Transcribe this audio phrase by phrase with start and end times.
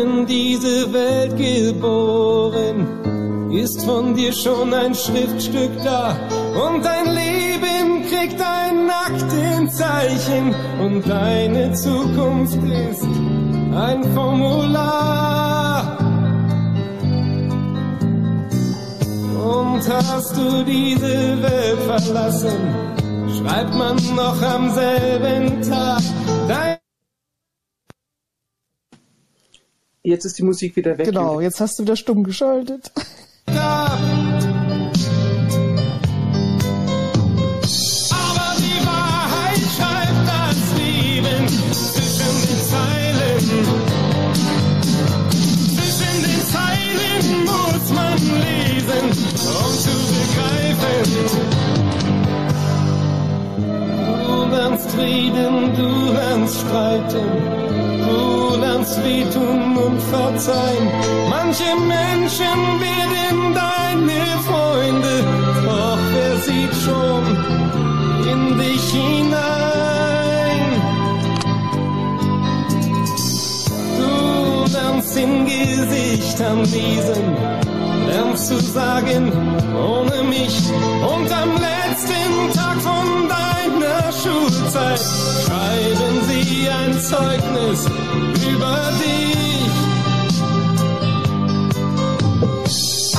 [0.00, 2.86] in diese Welt geboren,
[3.52, 6.16] ist von dir schon ein Schriftstück da.
[6.64, 13.04] Und dein Leben kriegt ein Aktenzeichen und deine Zukunft ist
[13.74, 15.98] ein Formular.
[19.44, 22.58] Und hast du diese Welt verlassen,
[23.36, 26.02] schreibt man noch am selben Tag.
[26.48, 26.77] Dein
[30.02, 31.06] Jetzt ist die Musik wieder weg.
[31.06, 32.92] Genau, jetzt hast du wieder stumm geschaltet.
[33.48, 33.98] Ja.
[38.10, 43.40] Aber die Wahrheit schreibt das Leben zwischen den Zeilen.
[45.74, 49.06] Zwischen den Zeilen muss man lesen,
[49.44, 51.02] um zu begreifen.
[54.26, 57.77] Du lernst reden, du lernst streiten.
[58.60, 60.88] Lernst wehtun und verzeihen.
[61.30, 65.24] Manche Menschen werden deine Freunde,
[65.64, 67.24] doch wer sieht schon
[68.32, 70.64] in dich hinein?
[73.98, 77.36] Du lernst in Gesichtern lesen,
[78.08, 79.32] lernst zu sagen,
[79.74, 80.56] ohne mich.
[81.14, 85.00] Und am letzten Tag von deiner Schulzeit
[85.44, 87.86] schreiben sie ein Zeugnis
[88.52, 89.72] über dich.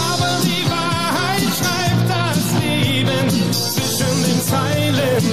[0.09, 5.23] Aber die Wahrheit schreibt das Leben zwischen den Zeilen.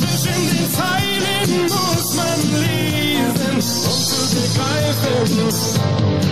[0.00, 6.27] Zwischen den Zeilen muss man lesen, um zu begreifen.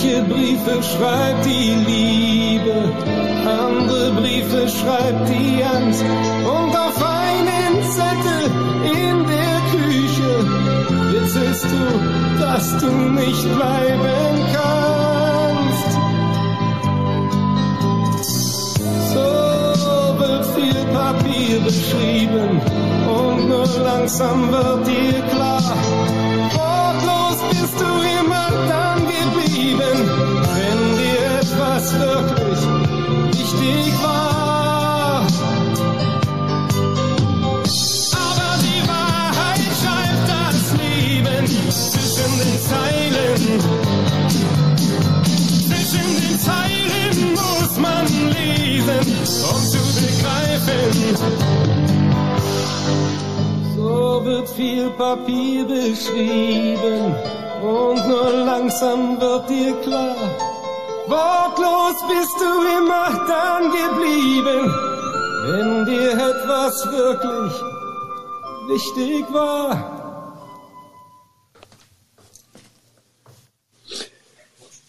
[0.00, 2.92] Manche Briefe schreibt die Liebe,
[3.44, 6.04] andere Briefe schreibt die Angst.
[6.44, 8.44] Und auf einen Zettel
[8.84, 10.32] in der Küche
[11.10, 15.90] witzelst du, dass du nicht bleiben kannst.
[19.14, 19.28] So
[20.20, 22.60] wird viel Papier beschrieben
[23.18, 25.74] und nur langsam wird dir klar.
[26.54, 28.17] Wortlos bist du immer
[31.78, 32.60] etwas wirklich
[33.38, 35.26] wichtig war.
[38.12, 43.40] Aber die Wahrheit schreibt das Leben zwischen den Zeilen.
[45.66, 49.04] Zwischen den Zeilen muss man lesen,
[49.52, 50.90] um zu begreifen.
[53.76, 57.14] So wird viel Papier beschrieben
[57.62, 60.57] und nur langsam wird dir klar.
[61.08, 64.70] Wortlos bist du immer dann geblieben,
[65.46, 67.52] wenn dir etwas wirklich
[68.68, 69.94] wichtig war.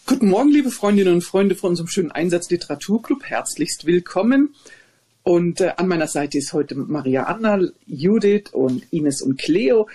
[0.04, 3.24] Guten Morgen, liebe Freundinnen und Freunde von unserem schönen Einsatz Literaturclub.
[3.24, 4.54] Herzlichst willkommen.
[5.22, 9.88] Und äh, an meiner Seite ist heute Maria Anna, Judith und Ines und Cleo.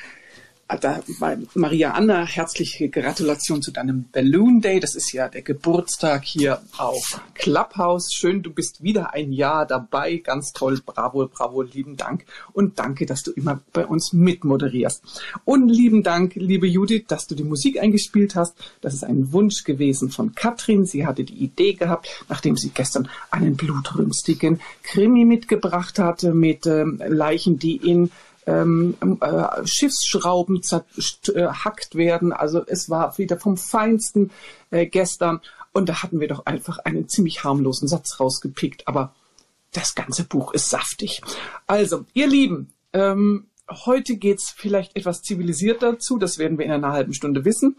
[0.67, 4.79] Da war Maria Anna, herzliche Gratulation zu deinem Balloon Day.
[4.79, 8.11] Das ist ja der Geburtstag hier auf Clubhouse.
[8.11, 10.17] Schön, du bist wieder ein Jahr dabei.
[10.17, 10.81] Ganz toll.
[10.83, 12.25] Bravo, bravo, lieben Dank.
[12.51, 15.03] Und danke, dass du immer bei uns mitmoderierst.
[15.45, 18.55] Und lieben Dank, liebe Judith, dass du die Musik eingespielt hast.
[18.81, 20.87] Das ist ein Wunsch gewesen von Katrin.
[20.87, 26.99] Sie hatte die Idee gehabt, nachdem sie gestern einen blutrünstigen Krimi mitgebracht hatte mit ähm,
[27.07, 28.09] Leichen, die in
[28.47, 32.33] ähm, äh, Schiffsschrauben zerhackt werden.
[32.33, 34.31] Also es war wieder vom Feinsten
[34.72, 35.41] äh, gestern.
[35.73, 38.88] Und da hatten wir doch einfach einen ziemlich harmlosen Satz rausgepickt.
[38.88, 39.13] Aber
[39.73, 41.22] das ganze Buch ist saftig.
[41.67, 46.17] Also, ihr Lieben, ähm, heute geht's vielleicht etwas zivilisierter zu.
[46.17, 47.75] Das werden wir in einer halben Stunde wissen.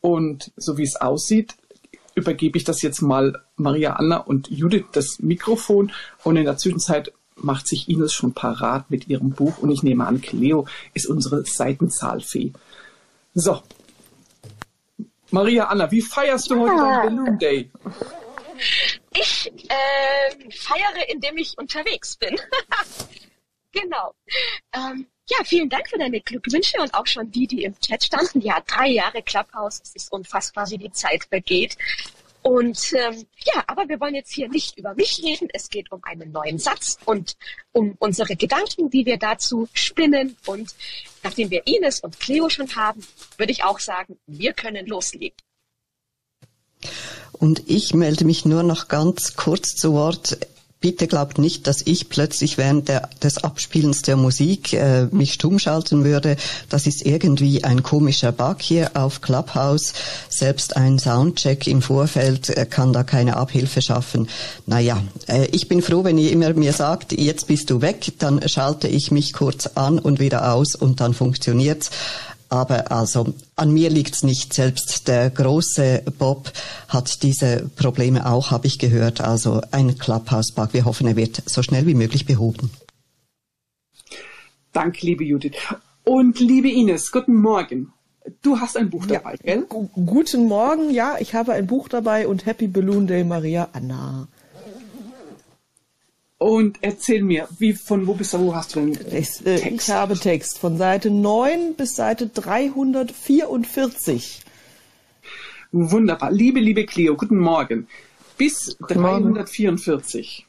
[0.00, 1.54] Und so wie es aussieht,
[2.14, 5.92] übergebe ich das jetzt mal Maria Anna und Judith das Mikrofon.
[6.24, 10.06] Und in der Zwischenzeit macht sich Ines schon parat mit ihrem Buch und ich nehme
[10.06, 12.52] an, Cleo ist unsere Seitenzahlfee.
[13.34, 13.62] So.
[15.30, 17.02] Maria Anna, wie feierst du heute Ah.
[17.02, 17.70] deinen Balloon Day?
[19.12, 22.38] Ich ähm, feiere, indem ich unterwegs bin.
[23.72, 24.14] genau.
[24.72, 28.40] Ähm, ja, vielen Dank für deine Glückwünsche und auch schon die, die im Chat standen.
[28.40, 29.80] Ja, drei Jahre Clubhouse.
[29.82, 31.76] Es ist unfassbar, wie die Zeit vergeht.
[32.42, 35.48] Und ähm, ja, aber wir wollen jetzt hier nicht über mich reden.
[35.52, 37.36] Es geht um einen neuen Satz und
[37.72, 40.36] um unsere Gedanken, die wir dazu spinnen.
[40.46, 40.74] Und
[41.22, 43.04] nachdem wir Ines und Cleo schon haben,
[43.36, 45.36] würde ich auch sagen, wir können loslegen.
[47.32, 50.38] Und ich melde mich nur noch ganz kurz zu Wort.
[50.80, 55.58] Bitte glaubt nicht, dass ich plötzlich während der, des Abspielens der Musik äh, mich stumm
[55.58, 56.36] schalten würde.
[56.68, 59.94] Das ist irgendwie ein komischer Bug hier auf Clubhouse.
[60.28, 64.28] Selbst ein Soundcheck im Vorfeld äh, kann da keine Abhilfe schaffen.
[64.66, 68.46] Naja, äh, ich bin froh, wenn ihr immer mir sagt, jetzt bist du weg, dann
[68.48, 71.90] schalte ich mich kurz an und wieder aus und dann funktioniert's.
[72.48, 74.52] Aber also an mir liegt's nicht.
[74.52, 76.52] Selbst der große Bob
[76.88, 79.20] hat diese Probleme auch, habe ich gehört.
[79.20, 80.72] Also ein Clubhouse-Bug.
[80.72, 82.70] Wir hoffen, er wird so schnell wie möglich behoben.
[84.72, 85.54] Danke, liebe Judith.
[86.04, 87.92] Und liebe Ines, guten Morgen.
[88.42, 89.66] Du hast ein Buch dabei, ja, gell?
[89.66, 94.28] Guten Morgen, ja, ich habe ein Buch dabei und Happy Balloon Day Maria Anna.
[96.38, 99.88] Und erzähl mir, wie, von wo bis wo hast du denn ich, äh, Text?
[99.88, 104.42] Ich habe Text von Seite 9 bis Seite 344.
[105.72, 106.30] Wunderbar.
[106.30, 107.88] Liebe, liebe Cleo, guten Morgen.
[108.36, 110.46] Bis guten 344.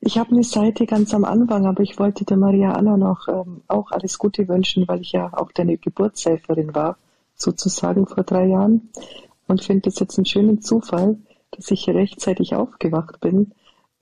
[0.00, 3.62] Ich habe eine Seite ganz am Anfang, aber ich wollte der Maria Anna noch ähm,
[3.66, 6.98] auch alles Gute wünschen, weil ich ja auch deine Geburtshelferin war,
[7.34, 8.90] sozusagen vor drei Jahren.
[9.48, 11.18] Und finde es jetzt einen schönen Zufall,
[11.50, 13.50] dass ich rechtzeitig aufgewacht bin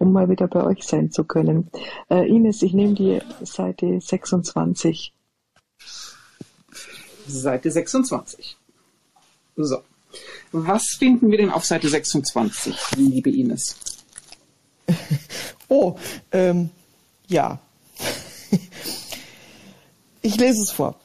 [0.01, 1.71] um mal wieder bei euch sein zu können.
[2.09, 5.13] Äh, Ines, ich nehme die Seite 26.
[7.27, 8.57] Seite 26.
[9.57, 9.83] So.
[10.53, 13.77] Was finden wir denn auf Seite 26, liebe Ines?
[15.73, 15.97] Oh,
[16.33, 16.71] ähm,
[17.29, 17.61] ja.
[20.23, 21.01] Ich lese es vor.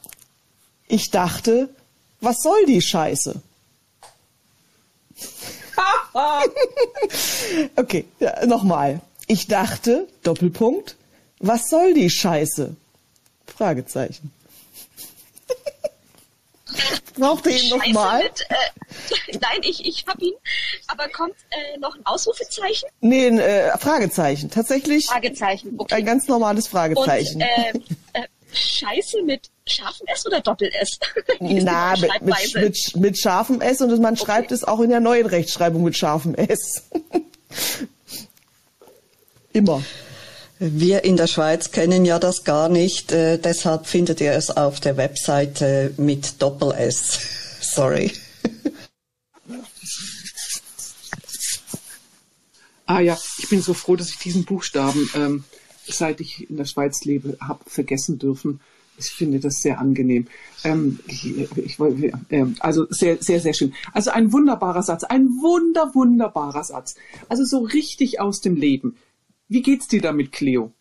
[0.88, 1.74] Ich dachte,
[2.20, 3.40] was soll die Scheiße?
[7.76, 9.00] okay, ja, nochmal.
[9.26, 10.96] Ich dachte, Doppelpunkt,
[11.40, 12.74] was soll die Scheiße?
[13.46, 14.32] Fragezeichen.
[17.18, 18.22] Braucht ihr ihn nochmal?
[18.22, 18.28] Äh,
[19.40, 20.34] nein, ich, ich hab ihn.
[20.86, 22.88] Aber kommt äh, noch ein Ausrufezeichen?
[23.00, 24.50] Nee, ein äh, Fragezeichen.
[24.50, 25.06] Tatsächlich.
[25.06, 25.94] Fragezeichen, okay.
[25.94, 27.42] Ein ganz normales Fragezeichen.
[27.42, 30.98] Und, äh, äh, Scheiße mit scharfem S oder Doppel-S?
[31.40, 34.24] Na, mit, mit, mit, mit scharfem S und man okay.
[34.24, 36.84] schreibt es auch in der neuen Rechtschreibung mit scharfem S.
[39.52, 39.82] Immer.
[40.58, 44.80] Wir in der Schweiz kennen ja das gar nicht, äh, deshalb findet ihr es auf
[44.80, 47.18] der Webseite mit Doppel-S.
[47.60, 48.12] Sorry.
[52.86, 55.44] Ah ja, ich bin so froh, dass ich diesen Buchstaben, ähm,
[55.88, 58.60] seit ich in der Schweiz lebe, habe vergessen dürfen.
[58.98, 60.26] Ich finde das sehr angenehm.
[60.64, 61.26] Ähm, ich,
[61.56, 63.74] ich, äh, also sehr, sehr, sehr schön.
[63.92, 66.94] Also ein wunderbarer Satz, ein wunder, wunderbarer Satz.
[67.28, 68.96] Also so richtig aus dem Leben.
[69.48, 70.72] Wie geht's dir damit, Cleo?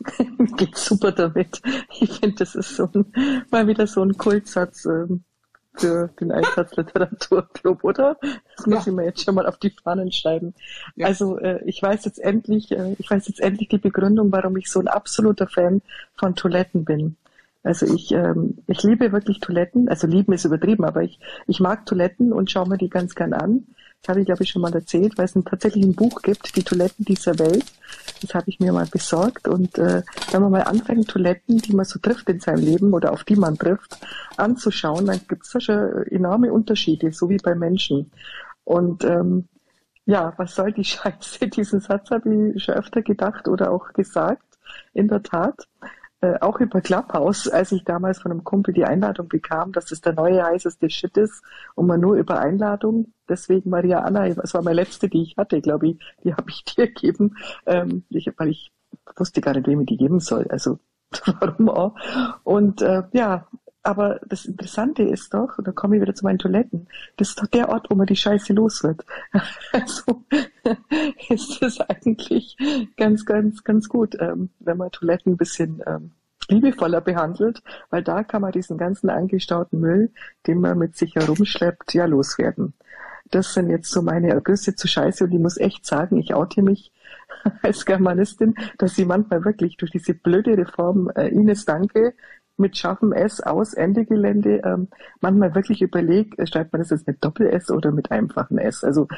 [0.38, 1.60] Mir geht's super damit.
[2.00, 5.24] Ich finde, das ist so ein, mal wieder so ein Kultsatz ähm,
[5.74, 8.16] für den Einsatzliteraturclub, oder?
[8.56, 8.92] Das muss ja.
[8.92, 10.54] ich mir jetzt schon mal auf die Fahnen schreiben.
[10.96, 11.06] Ja.
[11.06, 14.70] Also äh, ich weiß jetzt endlich, äh, ich weiß jetzt endlich die Begründung, warum ich
[14.70, 15.82] so ein absoluter Fan
[16.16, 17.16] von Toiletten bin.
[17.62, 19.88] Also ich, ähm, ich liebe wirklich Toiletten.
[19.88, 23.32] Also lieben ist übertrieben, aber ich, ich mag Toiletten und schaue mir die ganz gern
[23.32, 23.66] an.
[24.00, 26.56] Das habe ich, glaube ich, schon mal erzählt, weil es ein, tatsächlich ein Buch gibt,
[26.56, 27.66] die Toiletten dieser Welt.
[28.22, 29.46] Das habe ich mir mal besorgt.
[29.46, 30.02] Und äh,
[30.32, 33.36] wenn man mal anfängt, Toiletten, die man so trifft in seinem Leben oder auf die
[33.36, 33.98] man trifft,
[34.38, 38.10] anzuschauen, dann gibt es da schon enorme Unterschiede, so wie bei Menschen.
[38.64, 39.48] Und ähm,
[40.06, 41.48] ja, was soll die Scheiße?
[41.48, 44.44] Diesen Satz habe ich schon öfter gedacht oder auch gesagt.
[44.94, 45.68] In der Tat.
[46.22, 50.02] Äh, auch über Clubhouse, als ich damals von einem Kumpel die Einladung bekam, dass es
[50.02, 51.42] der neue heißeste Shit ist
[51.74, 53.14] und man nur über Einladung.
[53.26, 56.64] Deswegen Maria Anna, das war meine letzte, die ich hatte, glaube ich, die habe ich
[56.76, 58.70] dir gegeben, ähm, ich, weil ich
[59.16, 60.46] wusste gar nicht, wem ich die geben soll.
[60.50, 60.78] Also
[61.40, 61.94] warum auch?
[62.44, 63.48] Und äh, ja,
[63.82, 67.40] aber das Interessante ist doch, und da komme ich wieder zu meinen Toiletten, das ist
[67.40, 69.04] doch der Ort, wo man die Scheiße los wird.
[69.72, 70.24] Also
[71.28, 72.56] ist das eigentlich
[72.96, 76.12] ganz, ganz, ganz gut, ähm, wenn man Toiletten ein bisschen ähm,
[76.48, 80.10] liebevoller behandelt, weil da kann man diesen ganzen angestauten Müll,
[80.46, 82.74] den man mit sich herumschleppt, ja loswerden.
[83.30, 86.62] Das sind jetzt so meine Ergüsse zu Scheiße und ich muss echt sagen, ich oute
[86.62, 86.92] mich
[87.62, 92.14] als Germanistin, dass sie manchmal wirklich durch diese blöde Reform äh, Ines Danke
[92.60, 94.88] mit scharfem S aus, Ende Gelände, ähm,
[95.20, 98.84] manchmal wirklich überlegt, äh, schreibt man das jetzt mit Doppel-S oder mit einfachem S.
[98.84, 99.08] Also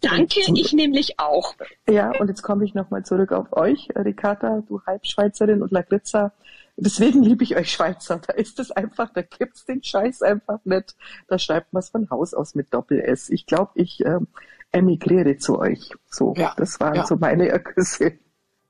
[0.00, 1.54] Danke, zum, ich nämlich auch.
[1.88, 6.32] Ja, und jetzt komme ich nochmal zurück auf euch, Ricarda, du Halbschweizerin und Lagritza.
[6.76, 8.20] Deswegen liebe ich euch Schweizer.
[8.26, 10.96] Da ist es einfach, da gibt's den Scheiß einfach nicht.
[11.28, 13.28] Da schreibt man es von Haus aus mit Doppel-S.
[13.28, 14.28] Ich glaube, ich ähm,
[14.72, 15.90] emigriere zu euch.
[16.08, 17.06] So, ja, das waren ja.
[17.06, 18.18] so meine Ergüsse.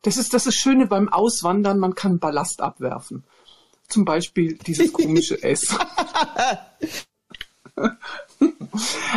[0.03, 3.25] Das ist das ist Schöne beim Auswandern, man kann Ballast abwerfen.
[3.93, 5.77] Zum Beispiel dieses komische S.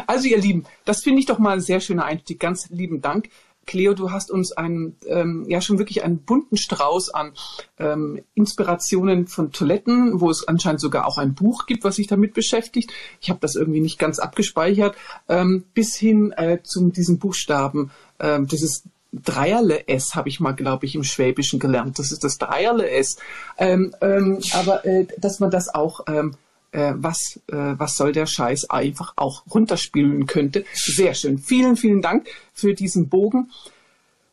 [0.06, 2.42] also ihr Lieben, das finde ich doch mal ein sehr schöner Einstieg.
[2.42, 3.30] Ganz lieben Dank.
[3.66, 7.32] Cleo, du hast uns einen, ähm, ja schon wirklich einen bunten Strauß an
[7.80, 12.34] ähm, Inspirationen von Toiletten, wo es anscheinend sogar auch ein Buch gibt, was sich damit
[12.34, 12.92] beschäftigt.
[13.22, 14.98] Ich habe das irgendwie nicht ganz abgespeichert,
[15.30, 17.92] ähm, bis hin äh, zu diesen Buchstaben.
[18.20, 18.84] Ähm, das ist
[19.24, 22.00] Dreierle S habe ich mal, glaube ich, im Schwäbischen gelernt.
[22.00, 23.18] Das ist das Dreierle S.
[23.58, 26.36] Ähm, ähm, aber äh, dass man das auch ähm,
[26.72, 30.66] äh, was, äh, was soll der Scheiß einfach auch runterspielen könnte.
[30.74, 31.38] Sehr schön.
[31.38, 33.52] Vielen, vielen Dank für diesen Bogen.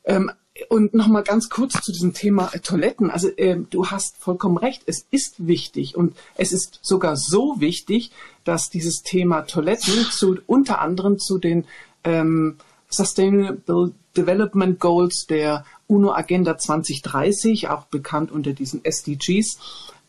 [0.05, 0.33] Ähm,
[0.69, 3.11] und nochmal ganz kurz zu diesem Thema Toiletten.
[3.11, 8.11] Also äh, du hast vollkommen recht, es ist wichtig und es ist sogar so wichtig,
[8.45, 11.65] dass dieses Thema Toiletten zu unter anderem zu den
[12.05, 12.59] ähm,
[12.93, 19.59] Sustainable Development Goals der UNO Agenda 2030, auch bekannt unter diesen SDGs,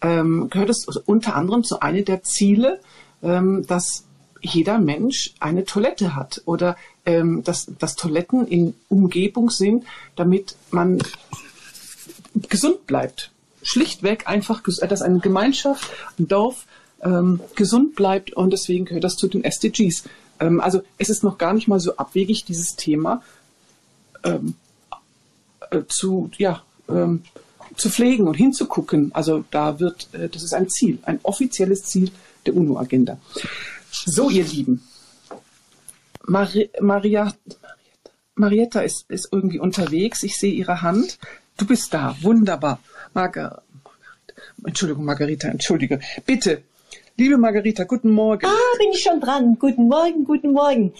[0.01, 2.79] ähm, gehört es unter anderem zu einer der Ziele,
[3.21, 4.03] ähm, dass
[4.41, 6.75] jeder Mensch eine Toilette hat oder
[7.05, 9.85] ähm, dass, dass Toiletten in Umgebung sind,
[10.15, 11.01] damit man
[12.49, 13.31] gesund bleibt.
[13.61, 16.65] Schlichtweg einfach, dass eine Gemeinschaft, ein Dorf
[17.01, 20.03] ähm, gesund bleibt und deswegen gehört das zu den SDGs.
[20.43, 23.23] Ähm, also es ist noch gar nicht mal so abwegig, dieses Thema
[24.23, 24.55] ähm,
[25.71, 27.23] äh, zu, ja, ähm,
[27.75, 29.11] zu pflegen und hinzugucken.
[29.13, 32.11] Also da wird, äh, das ist ein Ziel, ein offizielles Ziel
[32.45, 33.17] der UNO-Agenda.
[33.91, 34.83] So, ihr Lieben.
[36.25, 37.33] Mari Maria,
[38.35, 40.23] Marietta ist, ist irgendwie unterwegs.
[40.23, 41.19] Ich sehe ihre Hand.
[41.57, 42.15] Du bist da.
[42.21, 42.79] Wunderbar.
[43.13, 43.63] Margar
[44.65, 45.99] Entschuldigung, Margarita, entschuldige.
[46.25, 46.63] Bitte.
[47.15, 48.47] Liebe Margarita, guten Morgen.
[48.47, 49.57] Ah, bin ich schon dran.
[49.59, 50.93] Guten Morgen, guten Morgen.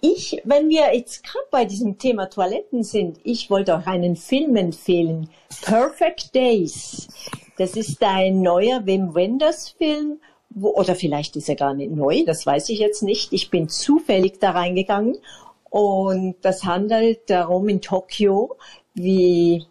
[0.00, 4.56] Ich, wenn wir jetzt gerade bei diesem Thema Toiletten sind, ich wollte auch einen Film
[4.56, 5.30] empfehlen.
[5.62, 7.06] Perfect Days.
[7.56, 12.24] Das ist ein neuer Wim Wenders Film, wo, oder vielleicht ist er gar nicht neu,
[12.26, 13.32] das weiß ich jetzt nicht.
[13.32, 15.18] Ich bin zufällig da reingegangen
[15.68, 18.56] und das handelt darum in Tokio,
[18.94, 19.66] wie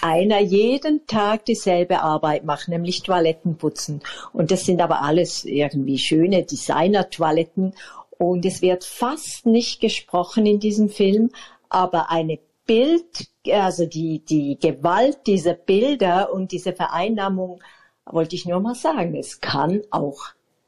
[0.00, 4.02] einer jeden Tag dieselbe Arbeit macht, nämlich Toiletten putzen.
[4.32, 7.74] Und das sind aber alles irgendwie schöne Designer-Toiletten
[8.18, 11.30] und es wird fast nicht gesprochen in diesem Film,
[11.68, 17.60] aber eine Bild, also die, die Gewalt dieser Bilder und diese Vereinnahmung,
[18.06, 20.20] wollte ich nur mal sagen, es kann auch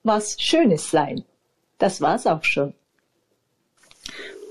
[0.02, 1.24] was Schönes sein.
[1.78, 2.74] Das war's auch schon.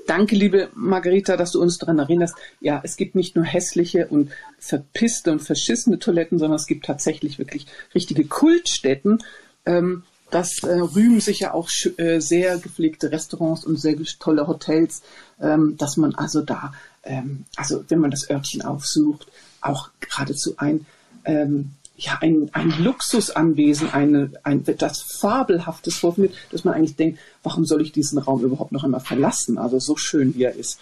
[0.06, 2.36] Danke, liebe Margarita, dass du uns daran erinnerst.
[2.60, 4.32] Ja, es gibt nicht nur hässliche und
[4.64, 9.22] verpisste und verschissene Toiletten, sondern es gibt tatsächlich wirklich richtige Kultstätten.
[9.66, 15.04] Ähm, das äh, rühmen sich ja auch äh, sehr gepflegte Restaurants und sehr tolle Hotels,
[15.40, 19.28] ähm, dass man also da, ähm, also wenn man das Örtchen aufsucht,
[19.62, 20.86] auch geradezu ein,
[21.26, 27.66] ähm, ja, ein, ein Luxusanwesen, eine, ein, das Fabelhaftes vorfindet, dass man eigentlich denkt, warum
[27.66, 29.58] soll ich diesen Raum überhaupt noch einmal verlassen?
[29.58, 30.80] Also so schön wie er ist.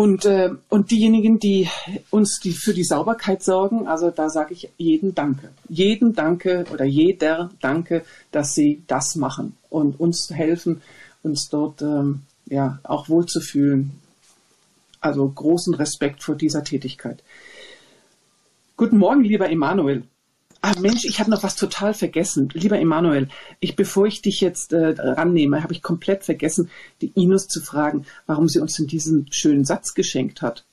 [0.00, 1.68] Und, äh, und diejenigen, die
[2.08, 5.50] uns die für die Sauberkeit sorgen, also da sage ich jeden Danke.
[5.68, 8.02] Jeden Danke oder jeder Danke,
[8.32, 10.80] dass sie das machen und uns helfen,
[11.22, 13.90] uns dort ähm, ja auch wohlzufühlen.
[15.02, 17.22] Also großen Respekt vor dieser Tätigkeit.
[18.78, 20.04] Guten Morgen, lieber Emanuel.
[20.62, 22.50] Ah Mensch, ich habe noch was total vergessen.
[22.52, 23.28] Lieber Emanuel,
[23.60, 28.04] ich, bevor ich dich jetzt äh, rannehme, habe ich komplett vergessen, die Inus zu fragen,
[28.26, 30.66] warum sie uns in diesen schönen Satz geschenkt hat.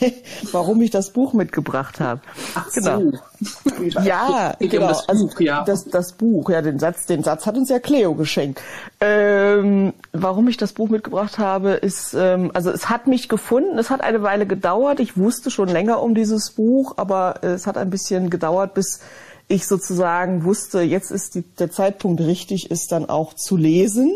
[0.52, 2.20] warum ich das Buch mitgebracht habe.
[2.54, 3.00] Ach genau.
[3.40, 3.84] So.
[4.00, 4.88] ja, genau.
[4.88, 5.64] das also Buch, ja.
[5.64, 8.60] Das, das, Buch, ja, den Satz, den Satz hat uns ja Cleo geschenkt.
[9.00, 13.78] Ähm, warum ich das Buch mitgebracht habe, ist, ähm, also es hat mich gefunden.
[13.78, 15.00] Es hat eine Weile gedauert.
[15.00, 19.00] Ich wusste schon länger um dieses Buch, aber es hat ein bisschen gedauert, bis
[19.48, 24.12] ich sozusagen wusste, jetzt ist die, der Zeitpunkt richtig, ist dann auch zu lesen.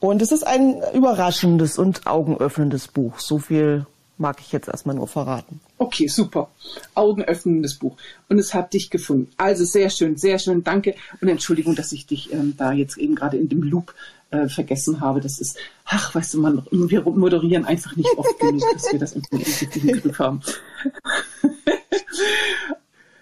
[0.00, 3.18] Und es ist ein überraschendes und augenöffnendes Buch.
[3.18, 3.86] So viel
[4.18, 5.60] mag ich jetzt erstmal nur verraten.
[5.78, 6.50] Okay, super.
[6.94, 7.96] Augenöffnendes Buch.
[8.28, 9.30] Und es hat dich gefunden.
[9.36, 10.64] Also sehr schön, sehr schön.
[10.64, 10.94] Danke.
[11.20, 13.94] Und Entschuldigung, dass ich dich ähm, da jetzt eben gerade in dem Loop
[14.30, 15.20] äh, vergessen habe.
[15.20, 19.12] Das ist, ach, weißt du, man, wir moderieren einfach nicht oft genug, dass wir das
[19.14, 20.42] im Griff haben.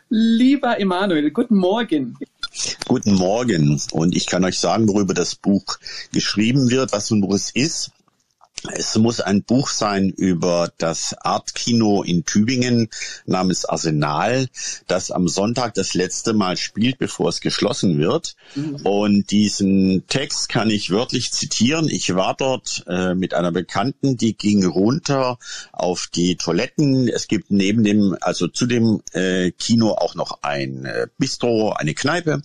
[0.09, 2.17] Lieber Emanuel, guten Morgen.
[2.87, 3.81] Guten Morgen.
[3.91, 5.79] Und ich kann euch sagen, worüber das Buch
[6.13, 7.91] geschrieben wird, was und wo es ist.
[8.75, 12.89] Es muss ein Buch sein über das Artkino in Tübingen
[13.25, 14.49] namens Arsenal,
[14.87, 18.37] das am Sonntag das letzte Mal spielt, bevor es geschlossen wird.
[18.55, 18.77] Mhm.
[18.85, 21.89] Und diesen Text kann ich wörtlich zitieren.
[21.89, 25.39] Ich war dort äh, mit einer Bekannten, die ging runter
[25.73, 27.09] auf die Toiletten.
[27.09, 31.95] Es gibt neben dem, also zu dem äh, Kino auch noch ein äh, Bistro, eine
[31.95, 32.43] Kneipe.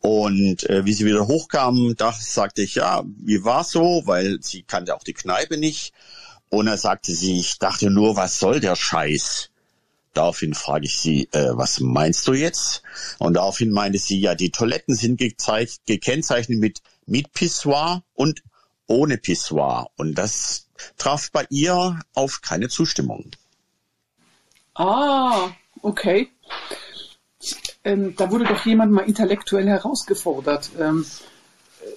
[0.00, 4.02] Und äh, wie sie wieder hochkam, da sagte ich, ja, wie war so?
[4.04, 5.92] Weil sie kannte auch die Kneipe Kneipe nicht.
[6.48, 9.50] Und er sagte sie, ich dachte nur, was soll der Scheiß?
[10.14, 12.82] Daraufhin frage ich sie, äh, was meinst du jetzt?
[13.18, 18.42] Und daraufhin meinte sie, ja, die Toiletten sind gekennzeichnet mit, mit Pissoir und
[18.86, 19.90] ohne Pissoir.
[19.96, 23.30] Und das traf bei ihr auf keine Zustimmung.
[24.74, 25.50] Ah,
[25.82, 26.30] okay.
[27.84, 30.70] Ähm, da wurde doch jemand mal intellektuell herausgefordert.
[30.78, 31.04] Ähm,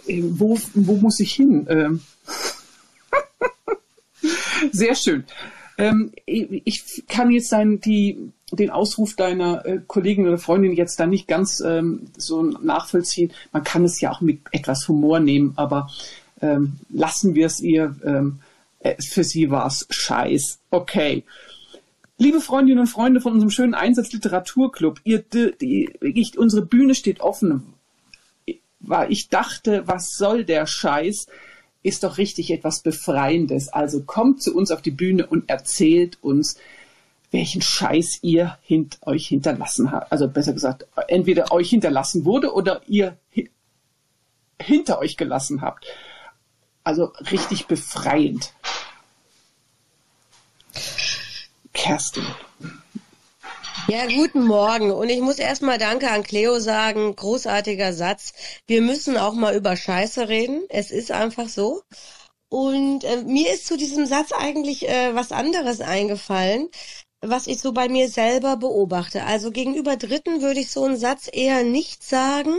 [0.07, 1.67] äh, wo, wo muss ich hin?
[1.69, 2.01] Ähm,
[4.71, 5.23] sehr schön.
[5.77, 11.05] Ähm, ich kann jetzt sein, die, den Ausruf deiner äh, Kollegin oder Freundin jetzt da
[11.05, 13.31] nicht ganz ähm, so nachvollziehen.
[13.53, 15.89] Man kann es ja auch mit etwas Humor nehmen, aber
[16.41, 17.95] ähm, lassen wir es ihr.
[18.03, 18.39] Ähm,
[18.79, 20.59] äh, für sie war es scheiß.
[20.69, 21.23] Okay.
[22.17, 27.73] Liebe Freundinnen und Freunde von unserem schönen Einsatzliteraturclub, ihr, die, ich, unsere Bühne steht offen.
[29.07, 31.27] Ich dachte, was soll der Scheiß?
[31.83, 33.69] Ist doch richtig etwas Befreiendes.
[33.69, 36.57] Also kommt zu uns auf die Bühne und erzählt uns,
[37.31, 40.12] welchen Scheiß ihr hint euch hinterlassen habt.
[40.12, 43.50] Also besser gesagt, entweder euch hinterlassen wurde oder ihr hi
[44.62, 45.86] hinter euch gelassen habt.
[46.83, 48.53] Also richtig befreiend.
[51.74, 52.25] Kerstin.
[53.89, 54.91] Ja, guten Morgen.
[54.91, 57.15] Und ich muss erstmal Danke an Cleo sagen.
[57.15, 58.34] Großartiger Satz.
[58.67, 60.62] Wir müssen auch mal über Scheiße reden.
[60.69, 61.81] Es ist einfach so.
[62.50, 66.69] Und äh, mir ist zu diesem Satz eigentlich äh, was anderes eingefallen,
[67.22, 69.24] was ich so bei mir selber beobachte.
[69.24, 72.53] Also gegenüber Dritten würde ich so einen Satz eher nicht sagen,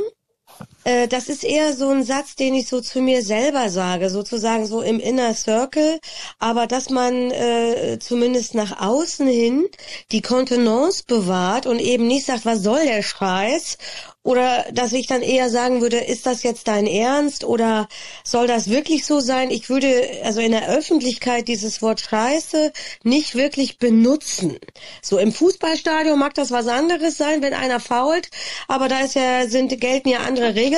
[0.85, 4.67] äh, das ist eher so ein Satz, den ich so zu mir selber sage, sozusagen
[4.67, 6.01] so im Inner Circle,
[6.39, 9.67] aber dass man äh, zumindest nach außen hin
[10.13, 13.77] die Kontenance bewahrt und eben nicht sagt, was soll der Scheiß
[14.23, 17.89] oder dass ich dann eher sagen würde, ist das jetzt dein Ernst oder
[18.23, 19.51] soll das wirklich so sein?
[19.51, 24.59] Ich würde also in der Öffentlichkeit dieses Wort Scheiße nicht wirklich benutzen.
[25.01, 28.29] So im Fußballstadion mag das was anderes sein, wenn einer fault,
[28.69, 30.70] aber da ist ja, sind, gelten ja andere Regeln.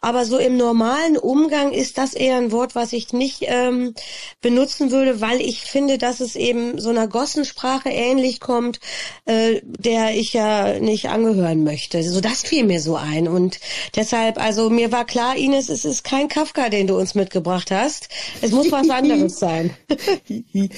[0.00, 3.94] Aber so im normalen Umgang ist das eher ein Wort, was ich nicht ähm,
[4.40, 8.80] benutzen würde, weil ich finde, dass es eben so einer Gossensprache ähnlich kommt,
[9.26, 12.02] äh, der ich ja nicht angehören möchte.
[12.02, 13.28] So das fiel mir so ein.
[13.28, 13.60] Und
[13.96, 18.08] deshalb, also mir war klar, Ines, es ist kein Kafka, den du uns mitgebracht hast.
[18.40, 19.74] Es muss was anderes sein.
[20.28, 20.70] ich,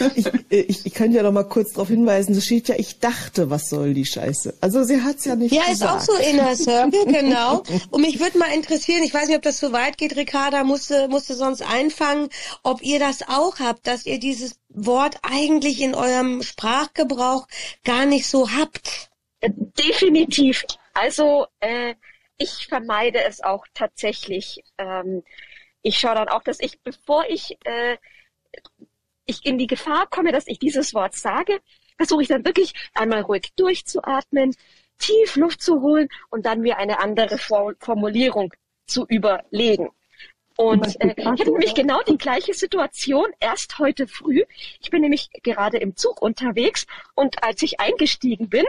[0.49, 3.69] ich, ich kann ja noch mal kurz darauf hinweisen, es steht ja, ich dachte, was
[3.69, 4.55] soll die Scheiße.
[4.61, 6.03] Also sie hat's ja nicht ja, gesagt.
[6.03, 7.63] ist auch so Inner Circle, genau.
[7.91, 11.09] Und mich würde mal interessieren, ich weiß nicht, ob das so weit geht, Ricarda musste,
[11.09, 12.29] musste sonst einfangen,
[12.63, 17.47] ob ihr das auch habt, dass ihr dieses Wort eigentlich in eurem Sprachgebrauch
[17.85, 19.11] gar nicht so habt.
[19.43, 20.65] Definitiv.
[20.95, 21.95] Also äh,
[22.37, 24.63] ich vermeide es auch tatsächlich.
[24.79, 25.23] Ähm,
[25.83, 27.97] ich schaue dann auch, dass ich, bevor ich, äh,
[29.27, 31.61] ich in die Gefahr komme, dass ich dieses Wort sage,
[31.97, 34.55] versuche ich dann wirklich einmal ruhig durchzuatmen,
[35.03, 38.53] tief Luft zu holen und dann mir eine andere Formulierung
[38.87, 39.91] zu überlegen.
[40.57, 44.45] Und äh, ich hatte nämlich genau die gleiche Situation erst heute früh.
[44.81, 48.67] Ich bin nämlich gerade im Zug unterwegs und als ich eingestiegen bin,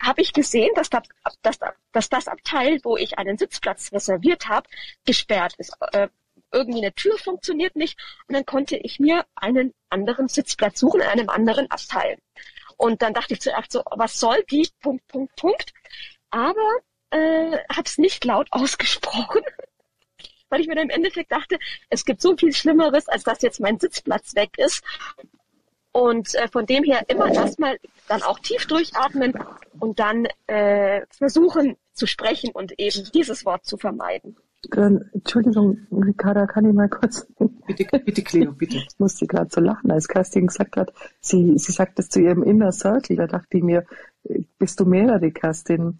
[0.00, 1.02] habe ich gesehen, dass das,
[1.42, 1.58] dass,
[1.92, 4.68] dass das Abteil, wo ich einen Sitzplatz reserviert habe,
[5.04, 5.72] gesperrt ist.
[5.92, 6.08] Äh,
[6.52, 11.06] irgendwie eine Tür funktioniert nicht und dann konnte ich mir einen anderen Sitzplatz suchen in
[11.06, 12.18] einem anderen Abteil.
[12.82, 14.68] Und dann dachte ich zuerst so, was soll die?
[14.80, 15.72] Punkt, Punkt, Punkt.
[16.30, 19.42] Aber äh, habe es nicht laut ausgesprochen,
[20.48, 23.60] weil ich mir dann im Endeffekt dachte, es gibt so viel Schlimmeres, als dass jetzt
[23.60, 24.82] mein Sitzplatz weg ist.
[25.92, 29.32] Und äh, von dem her immer erstmal dann auch tief durchatmen
[29.78, 34.36] und dann äh, versuchen zu sprechen und eben dieses Wort zu vermeiden.
[34.70, 37.26] Entschuldigung, Ricarda, kann ich mal kurz.
[37.66, 38.76] Bitte, bitte, Cleo, bitte.
[38.76, 42.42] Ich musste gerade so lachen, als Kerstin gesagt hat, sie, sie sagt das zu ihrem
[42.42, 43.16] Inner Circle.
[43.16, 43.84] Da dachte ich mir,
[44.58, 45.98] bist du mehrere, Kerstin?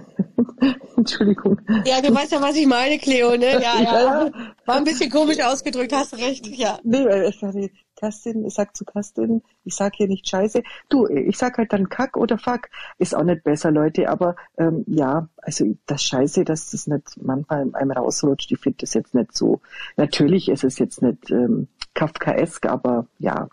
[0.96, 1.60] Entschuldigung.
[1.84, 3.60] Ja, du weißt ja, was ich meine, Cleo, ne?
[3.60, 4.30] Ja, ja.
[4.64, 6.78] War ein bisschen komisch ausgedrückt, hast recht, ja.
[6.82, 10.62] Nee, ich dachte, Kerstin, ich sag zu Kerstin, ich sag hier nicht Scheiße.
[10.88, 12.68] Du, ich sag halt dann Kack oder Fuck.
[12.98, 17.70] Ist auch nicht besser, Leute, aber ähm, ja, also das Scheiße, dass das nicht manchmal
[17.72, 19.60] einem rausrutscht, ich finde das jetzt nicht so.
[19.96, 23.48] Natürlich ist es jetzt nicht ähm, Kafkaesk, aber ja,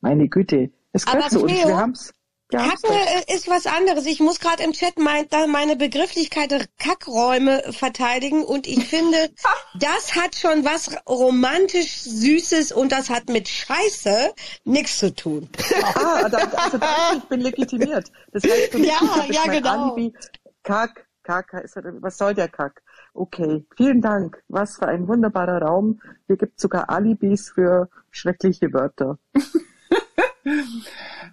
[0.00, 2.14] meine Güte, es gehört zu uns, wir haben's.
[2.52, 4.06] Ja, Kacke äh, ist was anderes.
[4.06, 9.30] Ich muss gerade im Chat mein, meine Begrifflichkeit Kackräume verteidigen und ich finde,
[9.80, 14.32] das hat schon was romantisch Süßes und das hat mit Scheiße
[14.64, 15.48] nichts zu tun.
[15.94, 18.12] Ah, da, also da, ich bin legitimiert.
[18.32, 19.92] Das heißt, für mich ja, ja, mein genau.
[19.92, 20.14] Alibi,
[20.62, 21.52] Kack, Kack,
[22.00, 22.82] was soll der Kack?
[23.14, 24.42] Okay, vielen Dank.
[24.48, 26.00] Was für ein wunderbarer Raum.
[26.26, 29.18] Hier gibt es sogar Alibis für schreckliche Wörter.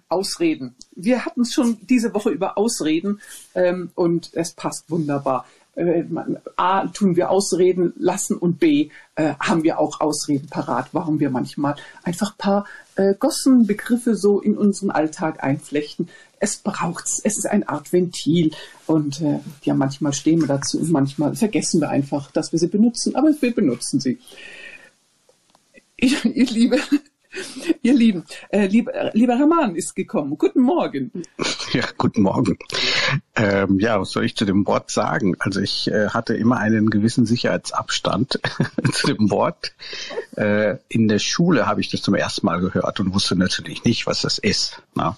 [0.08, 0.74] Ausreden.
[0.94, 3.20] Wir hatten es schon diese Woche über Ausreden
[3.54, 5.46] ähm, und es passt wunderbar.
[5.74, 6.04] Äh,
[6.56, 11.30] A, tun wir Ausreden lassen und B, äh, haben wir auch Ausreden parat, warum wir
[11.30, 16.10] manchmal einfach paar äh, Gossenbegriffe so in unseren Alltag einflechten.
[16.40, 18.50] Es braucht's, es ist eine Art Ventil
[18.86, 22.68] und äh, ja, manchmal stehen wir dazu und manchmal vergessen wir einfach, dass wir sie
[22.68, 24.18] benutzen, aber wir benutzen sie.
[25.96, 26.78] Ich, ihr Liebe,
[27.82, 30.36] Ihr Lieben, äh, lieber, äh, lieber Herr Mahn ist gekommen.
[30.38, 31.10] Guten Morgen.
[31.72, 32.58] Ja, guten Morgen.
[33.34, 35.36] Ähm, ja, was soll ich zu dem Wort sagen?
[35.38, 38.40] Also ich äh, hatte immer einen gewissen Sicherheitsabstand
[38.92, 39.72] zu dem Wort.
[40.36, 44.06] Äh, in der Schule habe ich das zum ersten Mal gehört und wusste natürlich nicht,
[44.06, 44.82] was das ist.
[44.94, 45.16] Na?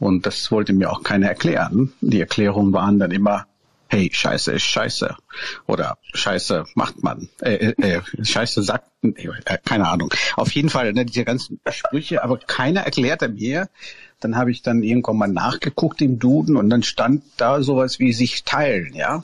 [0.00, 1.92] Und das wollte mir auch keiner erklären.
[2.00, 3.46] Die Erklärungen waren dann immer,
[3.90, 5.16] hey, Scheiße ist Scheiße.
[5.66, 7.28] Oder Scheiße macht man.
[7.40, 10.14] Äh, äh, äh Scheiße sagt, äh, keine Ahnung.
[10.36, 13.68] Auf jeden Fall, ne, diese ganzen Sprüche, aber keiner erklärte mir.
[14.20, 18.12] Dann habe ich dann irgendwann mal nachgeguckt im Duden und dann stand da sowas wie
[18.12, 19.22] sich teilen, ja.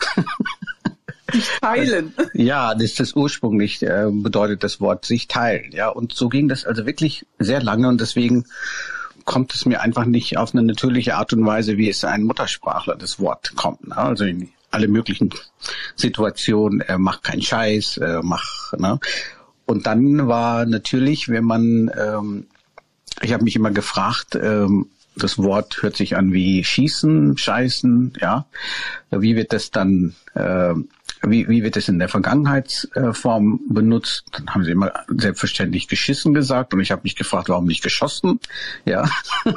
[1.32, 2.14] Sich teilen.
[2.34, 5.88] Ja, das ist das ursprünglich äh, bedeutet das Wort sich teilen, ja.
[5.88, 8.46] Und so ging das also wirklich sehr lange und deswegen
[9.26, 12.96] kommt es mir einfach nicht auf eine natürliche Art und Weise, wie es ein Muttersprachler
[12.96, 13.86] das Wort kommt.
[13.88, 13.96] Ne?
[13.96, 15.30] Also in alle möglichen
[15.94, 18.98] Situationen, er macht keinen Scheiß, er macht, ne?
[19.64, 22.46] Und dann war natürlich, wenn man, ähm,
[23.20, 28.46] ich habe mich immer gefragt, ähm, das Wort hört sich an wie schießen, scheißen, ja.
[29.10, 30.74] Wie wird das dann äh,
[31.22, 34.24] wie, wie wird es in der Vergangenheitsform benutzt?
[34.32, 38.40] Dann haben sie immer selbstverständlich geschissen gesagt und ich habe mich gefragt, warum nicht geschossen?
[38.84, 39.08] Ja.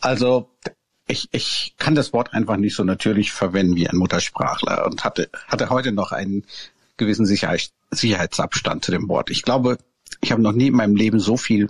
[0.00, 0.50] also
[1.12, 5.28] ich, ich kann das Wort einfach nicht so natürlich verwenden wie ein Muttersprachler und hatte,
[5.46, 6.44] hatte heute noch einen
[6.96, 9.30] gewissen Sicherheit, Sicherheitsabstand zu dem Wort.
[9.30, 9.78] Ich glaube,
[10.20, 11.68] ich habe noch nie in meinem Leben so viel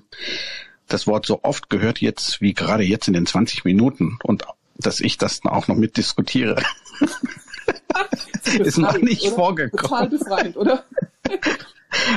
[0.88, 4.44] das Wort so oft gehört jetzt wie gerade jetzt in den 20 Minuten und
[4.76, 6.62] dass ich das auch noch mitdiskutiere.
[8.58, 9.34] ist noch nicht oder?
[9.34, 9.88] vorgekommen.
[9.88, 10.84] Total befreiend, oder?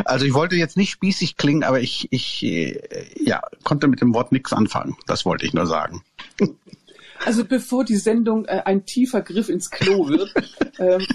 [0.06, 2.80] Also ich wollte jetzt nicht spießig klingen, aber ich, ich äh,
[3.20, 4.96] ja, konnte mit dem Wort nichts anfangen.
[5.06, 6.02] Das wollte ich nur sagen.
[7.24, 10.34] Also bevor die Sendung äh, ein tiefer Griff ins Klo wird,
[10.80, 11.06] ähm,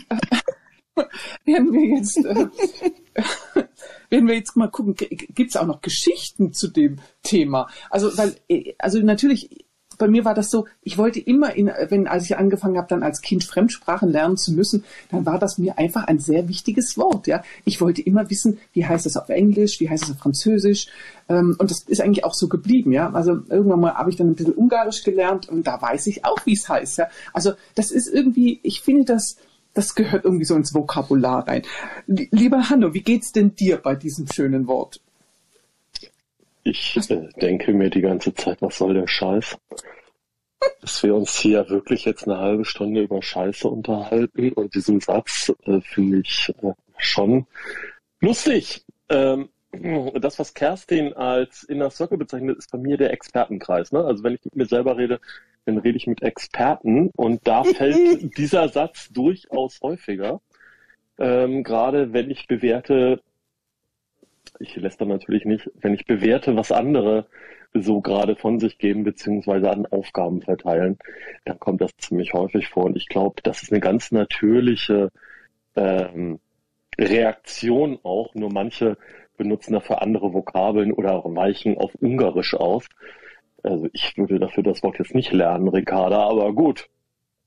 [1.45, 2.47] werden wir jetzt äh,
[4.11, 7.69] werden wir jetzt mal gucken, gibt es auch noch Geschichten zu dem Thema?
[7.91, 9.65] Also weil äh, also natürlich
[10.01, 13.03] bei mir war das so, ich wollte immer, in, wenn als ich angefangen habe, dann
[13.05, 17.27] als Kind Fremdsprachen lernen zu müssen, dann war das mir einfach ein sehr wichtiges Wort.
[17.27, 20.89] Ja, ich wollte immer wissen, wie heißt es auf Englisch, wie heißt es auf Französisch,
[21.29, 22.93] ähm, und das ist eigentlich auch so geblieben.
[22.93, 26.25] Ja, also irgendwann mal habe ich dann ein bisschen Ungarisch gelernt und da weiß ich
[26.25, 26.99] auch, wie es heißt.
[26.99, 29.37] Ja, also das ist irgendwie, ich finde das
[29.73, 31.63] das gehört irgendwie so ins Vokabular rein.
[32.09, 35.01] Lieber Hanno, wie geht's denn dir bei diesem schönen Wort?
[36.63, 39.59] Ich äh, denke mir die ganze Zeit, was soll der Scheiß?
[40.81, 45.53] Dass wir uns hier wirklich jetzt eine halbe Stunde über Scheiße unterhalten und diesen Satz
[45.65, 47.47] äh, finde ich äh, schon
[48.21, 48.85] lustig.
[49.09, 53.93] Ähm, das, was Kerstin als Inner Circle bezeichnet, ist bei mir der Expertenkreis.
[53.93, 54.05] Ne?
[54.05, 55.21] Also wenn ich mit mir selber rede,
[55.65, 60.41] dann rede ich mit Experten und da fällt dieser Satz durchaus häufiger.
[61.19, 63.23] Ähm, Gerade wenn ich bewerte,
[64.61, 67.27] ich lässt dann natürlich nicht, wenn ich bewerte, was andere
[67.73, 70.99] so gerade von sich geben, beziehungsweise an Aufgaben verteilen,
[71.45, 72.85] dann kommt das ziemlich häufig vor.
[72.85, 75.11] Und ich glaube, das ist eine ganz natürliche
[75.77, 76.41] ähm,
[76.99, 78.35] Reaktion auch.
[78.35, 78.97] Nur manche
[79.37, 82.87] benutzen dafür andere Vokabeln oder weichen auf Ungarisch aus.
[83.63, 86.89] Also ich würde dafür das Wort jetzt nicht lernen, Ricarda, aber gut,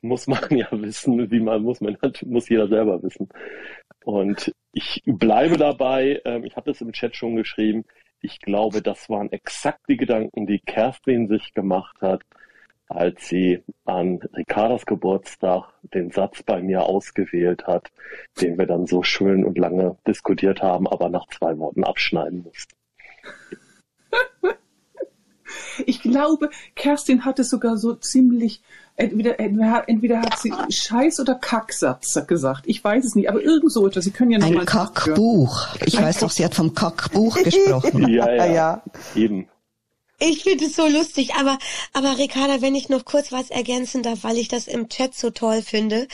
[0.04, 3.30] muss man ja wissen, wie man muss man muss jeder selber wissen.
[4.06, 7.86] Und ich bleibe dabei, ähm, ich habe das im Chat schon geschrieben,
[8.22, 12.24] ich glaube, das waren exakt die Gedanken, die Kerstin sich gemacht hat,
[12.88, 17.92] als sie an Ricardas Geburtstag den Satz bei mir ausgewählt hat,
[18.42, 22.76] den wir dann so schön und lange diskutiert haben, aber nach zwei Worten abschneiden mussten.
[25.86, 28.62] Ich glaube, Kerstin hatte sogar so ziemlich,
[28.96, 32.64] entweder, entweder hat sie Scheiß- oder Kacksatz gesagt.
[32.66, 34.04] Ich weiß es nicht, aber irgend so etwas.
[34.06, 35.76] Sie können ja noch Ein Kackbuch.
[35.86, 38.08] Ich Ein weiß doch, sie hat vom Kackbuch gesprochen.
[38.10, 38.84] ja, ja, ja.
[39.16, 39.48] Eben.
[40.20, 41.58] Ich finde es so lustig, aber,
[41.92, 45.32] aber Ricarda, wenn ich noch kurz was ergänzen darf, weil ich das im Chat so
[45.32, 46.08] toll finde.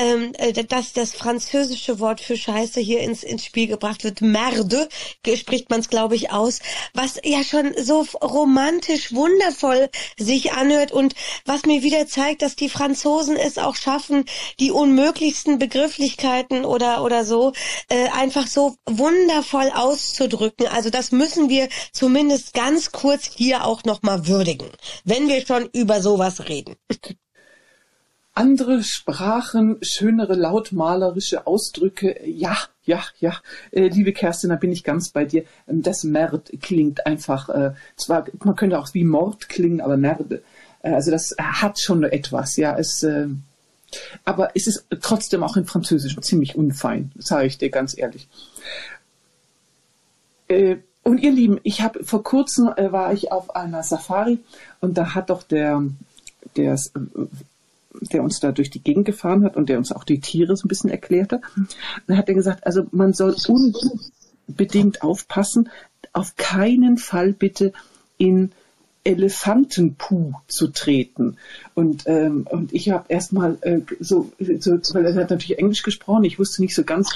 [0.00, 4.22] Ähm, äh, dass das französische Wort für Scheiße hier ins, ins Spiel gebracht wird.
[4.22, 4.88] Merde,
[5.36, 6.60] spricht man es, glaube ich, aus.
[6.94, 12.70] Was ja schon so romantisch, wundervoll sich anhört und was mir wieder zeigt, dass die
[12.70, 14.24] Franzosen es auch schaffen,
[14.58, 17.52] die unmöglichsten Begrifflichkeiten oder, oder so
[17.88, 20.66] äh, einfach so wundervoll auszudrücken.
[20.66, 24.68] Also das müssen wir zumindest ganz kurz hier auch nochmal würdigen,
[25.04, 26.76] wenn wir schon über sowas reden.
[28.32, 33.34] Andere Sprachen, schönere, lautmalerische Ausdrücke, ja, ja, ja.
[33.72, 35.44] Äh, liebe Kerstin, da bin ich ganz bei dir.
[35.68, 40.42] Ähm, das Merd klingt einfach, äh, zwar, man könnte auch wie Mord klingen, aber Merde.
[40.82, 42.76] Äh, also das hat schon etwas, ja.
[42.78, 43.26] Es, äh,
[44.24, 48.28] aber es ist trotzdem auch im Französischen ziemlich unfein, sage ich dir ganz ehrlich.
[50.48, 54.38] Äh, und ihr Lieben, ich habe vor kurzem äh, war ich auf einer Safari
[54.80, 55.82] und da hat doch der,
[56.56, 56.78] der,
[58.12, 60.66] der uns da durch die Gegend gefahren hat und der uns auch die Tiere so
[60.66, 61.40] ein bisschen erklärte,
[62.06, 63.34] dann hat er gesagt, also man soll
[64.48, 65.68] unbedingt aufpassen,
[66.12, 67.72] auf keinen Fall bitte
[68.18, 68.52] in
[69.02, 71.36] Elefantenpuh zu treten.
[71.74, 76.24] Und, ähm, und ich habe erstmal äh, so, so, weil er hat natürlich Englisch gesprochen,
[76.24, 77.10] ich wusste nicht so ganz,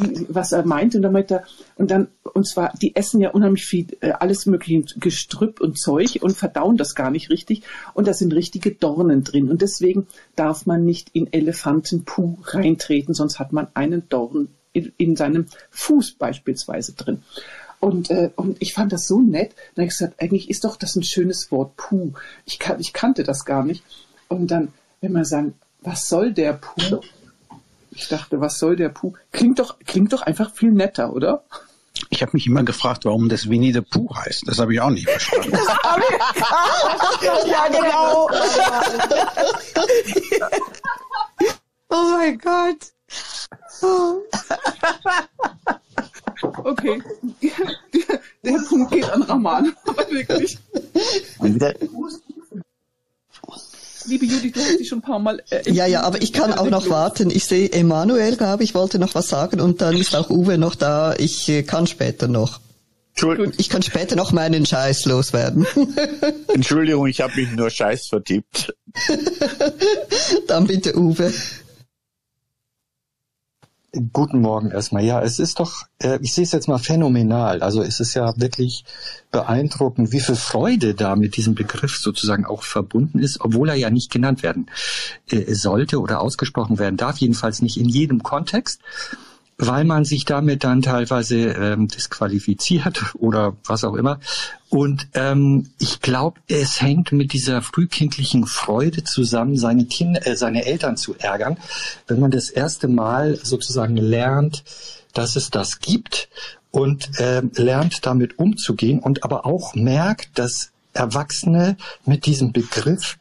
[0.00, 0.98] wie, was er meinte.
[0.98, 1.44] Und dann meinte er,
[1.76, 6.18] und dann, und zwar, die essen ja unheimlich viel, äh, alles mögliche Gestrüpp und Zeug
[6.22, 7.62] und verdauen das gar nicht richtig.
[7.92, 9.50] Und da sind richtige Dornen drin.
[9.50, 15.16] Und deswegen darf man nicht in Elefantenpuh reintreten, sonst hat man einen Dorn in, in
[15.16, 17.22] seinem Fuß beispielsweise drin.
[17.80, 19.54] Und, äh, und ich fand das so nett.
[19.74, 22.12] Dann habe ich gesagt, eigentlich ist doch das ein schönes Wort, Puh.
[22.44, 23.82] Ich, kan ich kannte das gar nicht.
[24.28, 27.00] Und dann, wenn man sagen, was soll der Puh?
[27.90, 29.12] Ich dachte, was soll der Puh?
[29.32, 31.44] Klingt doch, klingt doch einfach viel netter, oder?
[32.10, 34.44] Ich habe mich immer gefragt, warum das Winnie the Pooh heißt.
[34.46, 35.58] Das habe ich auch nicht verstanden.
[37.46, 38.28] ja, genau.
[41.88, 42.92] oh mein Gott.
[46.42, 47.02] Okay.
[47.42, 49.74] Der, der Punkt geht an Raman.
[49.86, 50.58] Aber wirklich.
[54.06, 55.42] Liebe Judith, du hast dich schon ein paar Mal.
[55.50, 57.28] Äh, ja, ja, aber ich kann auch noch warten.
[57.28, 60.76] Ich sehe Emanuel, glaube ich, wollte noch was sagen und dann ist auch Uwe noch
[60.76, 61.14] da.
[61.18, 62.60] Ich äh, kann später noch.
[63.56, 65.66] Ich kann später noch meinen Scheiß loswerden.
[66.54, 68.74] Entschuldigung, ich habe mich nur Scheiß vertippt.
[70.46, 71.32] dann bitte Uwe.
[74.12, 75.04] Guten Morgen erstmal.
[75.04, 77.62] Ja, es ist doch, äh, ich sehe es jetzt mal phänomenal.
[77.62, 78.84] Also es ist ja wirklich
[79.30, 83.88] beeindruckend, wie viel Freude da mit diesem Begriff sozusagen auch verbunden ist, obwohl er ja
[83.88, 84.66] nicht genannt werden
[85.30, 88.80] äh, sollte oder ausgesprochen werden darf, jedenfalls nicht in jedem Kontext
[89.58, 94.20] weil man sich damit dann teilweise ähm, disqualifiziert oder was auch immer.
[94.68, 100.66] Und ähm, ich glaube, es hängt mit dieser frühkindlichen Freude zusammen, seine Kinder, äh, seine
[100.66, 101.56] Eltern zu ärgern,
[102.06, 104.64] wenn man das erste Mal sozusagen lernt,
[105.14, 106.28] dass es das gibt
[106.70, 113.18] und äh, lernt damit umzugehen und aber auch merkt, dass Erwachsene mit diesem Begriff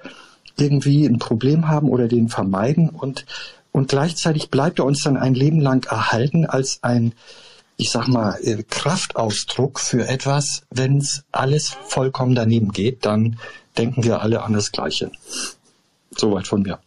[0.58, 3.26] irgendwie ein Problem haben oder den vermeiden und
[3.76, 7.12] und gleichzeitig bleibt er uns dann ein Leben lang erhalten als ein,
[7.76, 13.38] ich sag mal, äh, Kraftausdruck für etwas, wenn es alles vollkommen daneben geht, dann
[13.78, 15.12] denken wir alle an das Gleiche.
[16.16, 16.80] Soweit von mir.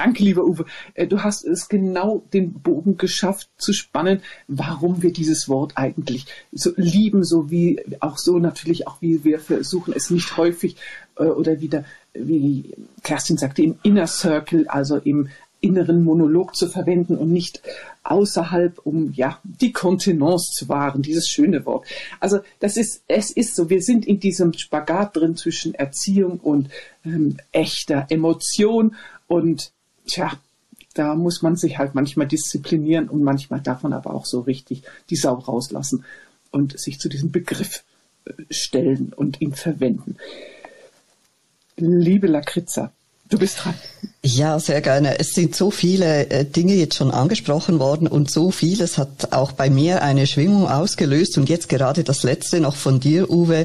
[0.00, 0.64] Danke, lieber Uwe.
[0.94, 6.24] Äh, du hast es genau den Bogen geschafft zu spannen, warum wir dieses Wort eigentlich
[6.52, 10.76] so lieben, so wie auch so natürlich auch wie wir versuchen es nicht häufig
[11.18, 11.84] äh, oder wieder,
[12.14, 15.28] wie Kerstin sagte, im Inner Circle, also im
[15.60, 17.60] inneren Monolog zu verwenden und nicht
[18.02, 21.86] außerhalb, um ja die Kontenance zu wahren, dieses schöne Wort.
[22.20, 26.70] Also das ist, es ist so, wir sind in diesem Spagat drin zwischen Erziehung und
[27.04, 29.72] ähm, echter Emotion und
[30.06, 30.32] tja,
[30.94, 35.16] da muss man sich halt manchmal disziplinieren und manchmal man aber auch so richtig die
[35.16, 36.04] Sau rauslassen
[36.50, 37.84] und sich zu diesem Begriff
[38.24, 40.16] äh, stellen und ihn verwenden.
[41.76, 42.92] Liebe Lakritza,
[43.30, 43.74] Du bist dran.
[44.22, 45.18] Ja, sehr gerne.
[45.18, 49.52] Es sind so viele äh, Dinge jetzt schon angesprochen worden und so vieles hat auch
[49.52, 53.64] bei mir eine Schwingung ausgelöst und jetzt gerade das letzte noch von dir, Uwe,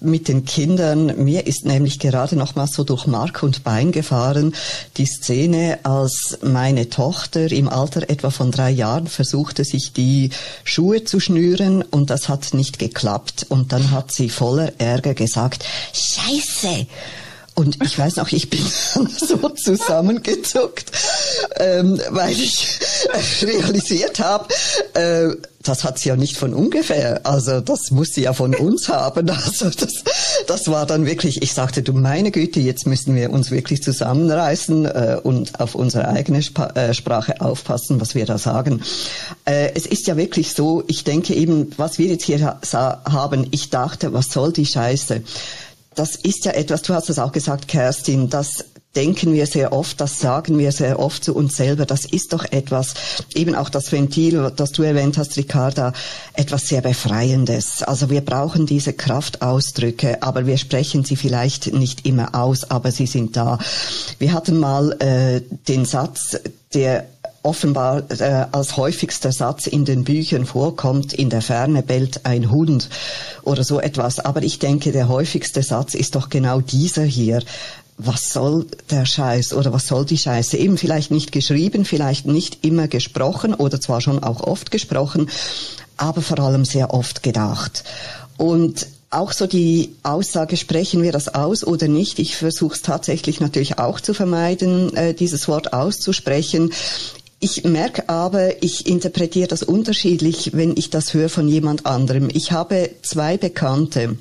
[0.00, 1.24] mit den Kindern.
[1.24, 4.54] Mir ist nämlich gerade noch mal so durch Mark und Bein gefahren
[4.96, 10.30] die Szene, als meine Tochter im Alter etwa von drei Jahren versuchte, sich die
[10.62, 15.64] Schuhe zu schnüren und das hat nicht geklappt und dann hat sie voller Ärger gesagt,
[15.94, 16.86] Scheiße!
[17.56, 18.60] Und ich weiß noch, ich bin
[19.18, 20.92] so zusammengezuckt,
[21.58, 22.78] ähm, weil ich
[23.42, 24.48] realisiert habe,
[24.92, 27.26] äh, das hat sie ja nicht von ungefähr.
[27.26, 29.30] Also das muss sie ja von uns haben.
[29.46, 30.02] Also das,
[30.46, 34.84] das war dann wirklich, ich sagte, du meine Güte, jetzt müssen wir uns wirklich zusammenreißen
[34.84, 38.82] äh, und auf unsere eigene Sp äh, Sprache aufpassen, was wir da sagen.
[39.44, 43.70] Äh, es ist ja wirklich so, ich denke eben, was wir jetzt hier haben, ich
[43.70, 45.22] dachte, was soll die Scheiße?
[45.96, 48.64] Das ist ja etwas, du hast es auch gesagt, Kerstin, dass
[48.96, 51.84] denken wir sehr oft, das sagen wir sehr oft zu uns selber.
[51.84, 52.94] Das ist doch etwas,
[53.34, 55.92] eben auch das Ventil, das du erwähnt hast, Ricarda,
[56.32, 57.82] etwas sehr Befreiendes.
[57.82, 63.06] Also wir brauchen diese Kraftausdrücke, aber wir sprechen sie vielleicht nicht immer aus, aber sie
[63.06, 63.58] sind da.
[64.18, 66.38] Wir hatten mal äh, den Satz,
[66.72, 67.06] der
[67.46, 72.88] offenbar äh, als häufigster Satz in den Büchern vorkommt, in der Ferne bellt ein Hund
[73.42, 74.18] oder so etwas.
[74.18, 77.42] Aber ich denke, der häufigste Satz ist doch genau dieser hier
[77.98, 80.58] was soll der Scheiß oder was soll die Scheiße?
[80.58, 85.30] Eben vielleicht nicht geschrieben, vielleicht nicht immer gesprochen oder zwar schon auch oft gesprochen,
[85.96, 87.84] aber vor allem sehr oft gedacht.
[88.36, 92.18] Und auch so die Aussage, sprechen wir das aus oder nicht?
[92.18, 96.72] Ich versuche es tatsächlich natürlich auch zu vermeiden, äh, dieses Wort auszusprechen.
[97.38, 102.28] Ich merke aber, ich interpretiere das unterschiedlich, wenn ich das höre von jemand anderem.
[102.32, 104.18] Ich habe zwei Bekannte,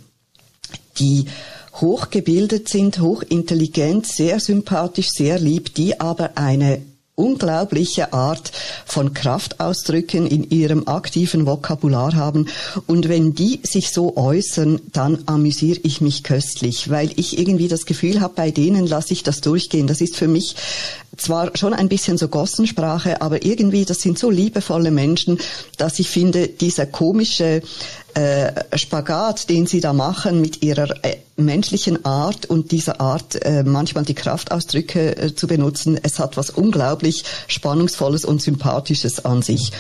[0.99, 1.25] die
[1.75, 6.81] hochgebildet sind, hochintelligent, sehr sympathisch, sehr lieb, die aber eine
[7.15, 8.51] unglaubliche Art
[8.85, 12.47] von Kraftausdrücken in ihrem aktiven Vokabular haben.
[12.87, 17.85] Und wenn die sich so äußern, dann amüsiere ich mich köstlich, weil ich irgendwie das
[17.85, 19.87] Gefühl habe, bei denen lasse ich das durchgehen.
[19.87, 20.55] Das ist für mich
[21.17, 25.39] zwar schon ein bisschen so Gossensprache, aber irgendwie, das sind so liebevolle Menschen,
[25.77, 27.61] dass ich finde, dieser komische
[28.15, 33.63] äh, Spagat, den sie da machen mit ihrer äh, menschlichen Art und dieser Art, äh,
[33.63, 39.71] manchmal die Kraftausdrücke zu benutzen, es hat was unglaublich Spannungsvolles und Sympathisches an sich.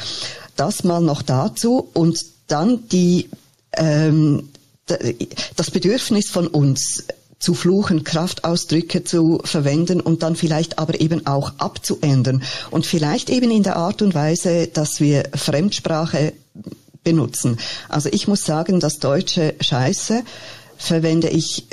[0.55, 3.29] Das mal noch dazu und dann die
[3.73, 4.49] ähm,
[5.55, 7.05] das Bedürfnis von uns
[7.39, 13.51] zu fluchen, Kraftausdrücke zu verwenden und dann vielleicht aber eben auch abzuändern und vielleicht eben
[13.51, 16.33] in der Art und Weise, dass wir Fremdsprache
[17.05, 17.57] benutzen.
[17.87, 20.23] Also ich muss sagen, das deutsche Scheiße
[20.77, 21.67] verwende ich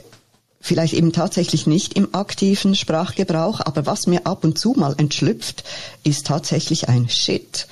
[0.61, 5.65] vielleicht eben tatsächlich nicht im aktiven Sprachgebrauch, aber was mir ab und zu mal entschlüpft,
[6.05, 7.67] ist tatsächlich ein Shit.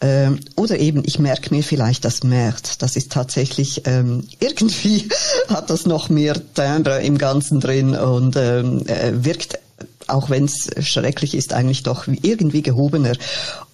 [0.00, 2.78] Ähm, oder eben, ich merke mir vielleicht das März.
[2.78, 5.08] Das ist tatsächlich, ähm, irgendwie
[5.48, 9.58] hat das noch mehr Timbre im Ganzen drin und ähm, äh, wirkt,
[10.06, 13.12] auch wenn es schrecklich ist, eigentlich doch irgendwie gehobener.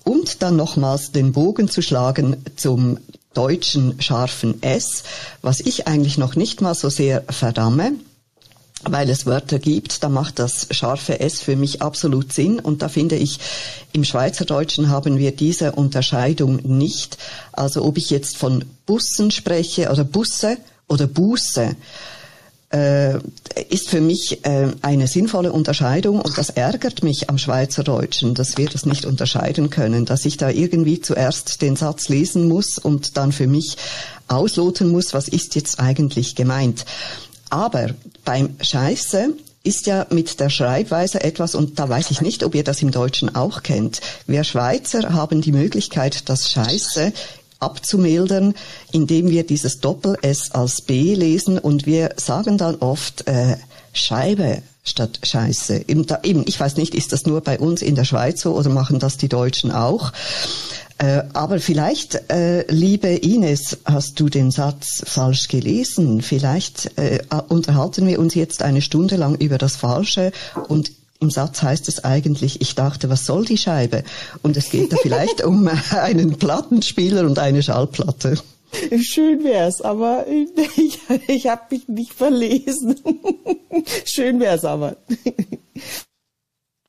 [0.04, 2.98] Und dann nochmals den Bogen zu schlagen zum
[3.34, 5.04] deutschen scharfen S,
[5.42, 7.92] was ich eigentlich noch nicht mal so sehr verdamme,
[8.82, 12.88] weil es Wörter gibt, da macht das scharfe S für mich absolut Sinn und da
[12.88, 13.38] finde ich,
[13.92, 17.18] im Schweizerdeutschen haben wir diese Unterscheidung nicht.
[17.52, 20.56] Also ob ich jetzt von Bussen spreche oder Busse
[20.88, 21.76] oder Buße,
[22.70, 23.18] äh,
[23.68, 28.68] ist für mich äh, eine sinnvolle Unterscheidung und das ärgert mich am Schweizerdeutschen, dass wir
[28.68, 33.32] das nicht unterscheiden können, dass ich da irgendwie zuerst den Satz lesen muss und dann
[33.32, 33.76] für mich
[34.28, 36.84] ausloten muss, was ist jetzt eigentlich gemeint.
[37.50, 37.88] Aber
[38.24, 42.64] beim Scheiße ist ja mit der Schreibweise etwas, und da weiß ich nicht, ob ihr
[42.64, 44.00] das im Deutschen auch kennt.
[44.26, 47.12] Wir Schweizer haben die Möglichkeit, das Scheiße
[47.60, 48.54] abzumildern,
[48.92, 53.56] indem wir dieses Doppel-S als B lesen und wir sagen dann oft äh,
[53.92, 55.84] Scheibe statt Scheiße.
[55.88, 58.54] Eben, da, eben, ich weiß nicht, ist das nur bei uns in der Schweiz so
[58.54, 60.12] oder machen das die Deutschen auch?
[60.98, 66.20] Äh, aber vielleicht, äh, liebe Ines, hast du den Satz falsch gelesen.
[66.20, 70.32] Vielleicht äh, unterhalten wir uns jetzt eine Stunde lang über das Falsche
[70.68, 74.04] und im Satz heißt es eigentlich, ich dachte, was soll die Scheibe?
[74.42, 78.38] Und es geht da vielleicht um einen Plattenspieler und eine Schallplatte.
[79.00, 80.26] Schön wär's, aber
[80.76, 82.96] ich, ich habe mich nicht verlesen.
[84.04, 84.96] Schön wär's aber.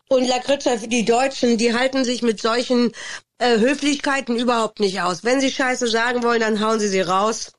[0.07, 2.91] Und Lakritza, die Deutschen, die halten sich mit solchen
[3.37, 5.23] äh, Höflichkeiten überhaupt nicht aus.
[5.23, 7.51] Wenn sie Scheiße sagen wollen, dann hauen sie sie raus.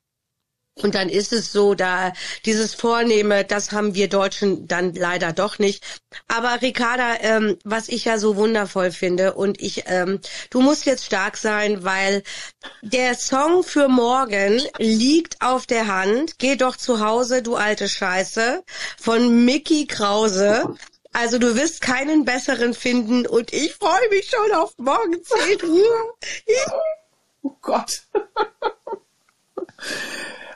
[0.81, 2.13] Und dann ist es so, da
[2.45, 5.83] dieses Vornehme, das haben wir Deutschen dann leider doch nicht.
[6.27, 11.05] Aber Ricarda, ähm, was ich ja so wundervoll finde und ich, ähm, du musst jetzt
[11.05, 12.23] stark sein, weil
[12.81, 16.39] der Song für morgen liegt auf der Hand.
[16.39, 18.63] Geh doch zu Hause, du alte Scheiße,
[18.99, 20.75] von Mickey Krause.
[21.11, 26.17] Also du wirst keinen besseren finden und ich freue mich schon auf morgen 10 Uhr.
[27.43, 28.01] oh Gott.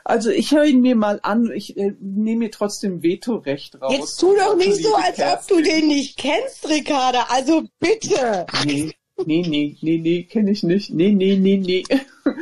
[0.08, 3.92] Also ich höre ihn mir mal an, ich äh, nehme mir trotzdem Vetorecht raus.
[3.94, 7.26] Jetzt tu doch nicht so, als ob du den nicht kennst, Ricarda.
[7.28, 8.46] Also bitte.
[8.64, 8.94] Nee.
[9.26, 10.94] Nee, nee, nee, nee, kenne ich nicht.
[10.94, 11.84] Nee, nee, nee, nee.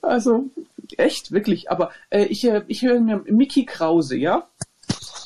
[0.00, 0.46] Also,
[0.96, 1.70] echt, wirklich.
[1.70, 4.48] Aber äh, ich, äh, ich höre mir Mickey Krause, ja?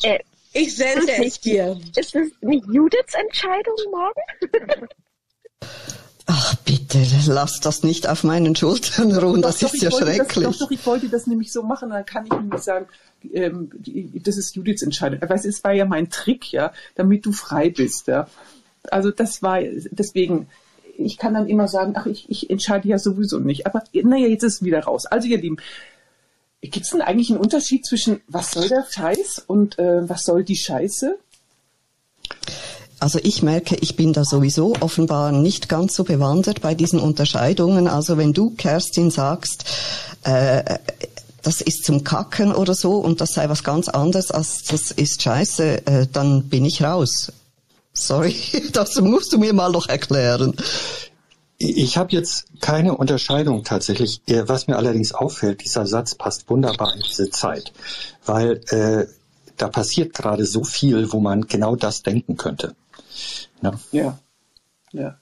[0.02, 0.18] Äh,
[0.54, 1.80] ich sende es dir.
[1.96, 4.88] Ist das nicht Judiths Entscheidung morgen?
[6.28, 6.98] Ach bitte,
[7.28, 10.44] lass das nicht auf meinen Schultern ruhen, das doch, ist ja schrecklich.
[10.44, 12.86] Das, doch, doch, ich wollte das nämlich so machen, dann kann ich nämlich sagen,
[13.32, 13.70] ähm,
[14.24, 15.22] das ist Judiths Entscheidung.
[15.22, 18.28] Aber es war ja mein Trick, ja, damit du frei bist, ja.
[18.90, 20.48] Also das war, deswegen,
[20.98, 23.66] ich kann dann immer sagen, ach, ich, ich entscheide ja sowieso nicht.
[23.66, 25.06] Aber naja, jetzt ist es wieder raus.
[25.06, 25.58] Also ihr Lieben,
[26.60, 30.42] gibt es denn eigentlich einen Unterschied zwischen was soll der Scheiß und äh, was soll
[30.42, 31.18] die Scheiße?
[32.98, 37.88] Also ich merke, ich bin da sowieso offenbar nicht ganz so bewandert bei diesen Unterscheidungen.
[37.88, 39.64] Also wenn du, Kerstin, sagst,
[40.24, 40.78] äh,
[41.42, 45.22] das ist zum Kacken oder so und das sei was ganz anderes als das ist
[45.22, 47.32] scheiße, äh, dann bin ich raus.
[47.92, 48.34] Sorry,
[48.72, 50.54] das musst du mir mal noch erklären.
[51.58, 54.20] Ich habe jetzt keine Unterscheidung tatsächlich.
[54.26, 57.72] Was mir allerdings auffällt, dieser Satz passt wunderbar in diese Zeit,
[58.26, 59.06] weil äh,
[59.56, 62.74] da passiert gerade so viel, wo man genau das denken könnte.
[63.62, 63.78] Ja.
[63.92, 64.18] Ja.
[64.92, 65.18] Ja,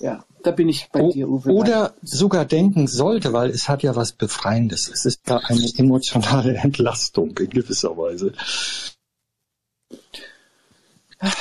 [0.00, 1.50] ja da bin ich bei o dir, Uwe.
[1.50, 4.88] Oder sogar denken sollte, weil es hat ja was Befreiendes.
[4.88, 8.32] Es ist ja eine emotionale Entlastung in gewisser Weise.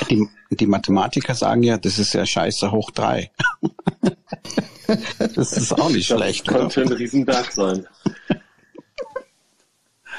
[0.10, 3.32] Die, die Mathematiker sagen ja, das ist ja scheiße hoch drei.
[5.36, 6.48] das ist auch nicht das schlecht.
[6.48, 6.92] Das könnte oder?
[6.92, 7.88] ein Riesenberg sein.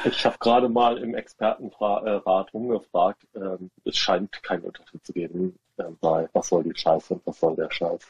[0.04, 3.26] Ich habe gerade mal im Expertenrat rumgefragt.
[3.34, 7.40] Ähm, es scheint keinen Unterschied zu geben äh, bei was soll die Scheiße und was
[7.40, 8.00] soll der Scheiß.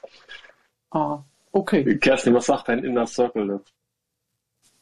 [0.90, 1.20] Ah,
[1.52, 1.98] okay.
[1.98, 3.72] Kerstin, was sagt dein Inner Circle dazu?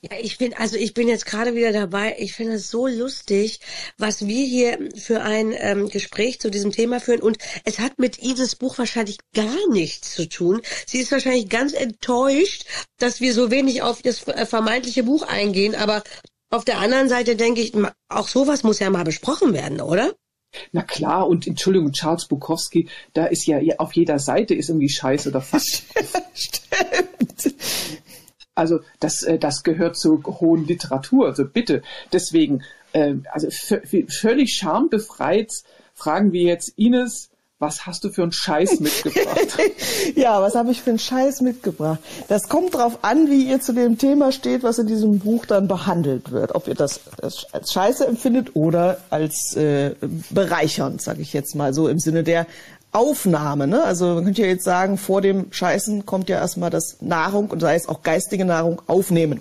[0.03, 2.17] Ja, ich bin, also ich bin jetzt gerade wieder dabei.
[2.19, 3.61] Ich finde es so lustig,
[3.97, 7.23] was wir hier für ein ähm, Gespräch zu diesem Thema führen.
[7.23, 10.61] Und es hat mit Ives Buch wahrscheinlich gar nichts zu tun.
[10.87, 12.67] Sie ist wahrscheinlich ganz enttäuscht,
[12.99, 15.75] dass wir so wenig auf das äh, vermeintliche Buch eingehen.
[15.75, 16.05] Aber
[16.51, 17.73] auf der anderen Seite denke ich,
[18.09, 20.15] auch sowas muss ja mal besprochen werden, oder?
[20.73, 25.27] Na klar, und Entschuldigung, Charles Bukowski, da ist ja auf jeder Seite ist irgendwie Scheiß
[25.27, 25.83] oder fast.
[26.35, 27.55] Stimmt.
[28.55, 31.27] Also das, äh, das gehört zur hohen Literatur.
[31.27, 31.83] Also bitte.
[32.13, 35.53] Deswegen, äh, also völlig schambefreit
[35.95, 39.57] fragen wir jetzt Ines, was hast du für einen Scheiß mitgebracht?
[40.15, 42.01] ja, was habe ich für einen Scheiß mitgebracht?
[42.29, 45.67] Das kommt drauf an, wie ihr zu dem Thema steht, was in diesem Buch dann
[45.67, 46.55] behandelt wird.
[46.55, 47.01] Ob ihr das
[47.53, 49.95] als Scheiße empfindet oder als äh,
[50.31, 52.47] bereichernd, sage ich jetzt mal so im Sinne der
[52.93, 53.67] Aufnahme.
[53.67, 53.83] Ne?
[53.83, 57.61] Also man könnte ja jetzt sagen, vor dem Scheißen kommt ja erstmal das Nahrung und
[57.61, 59.41] sei es auch geistige Nahrung aufnehmen.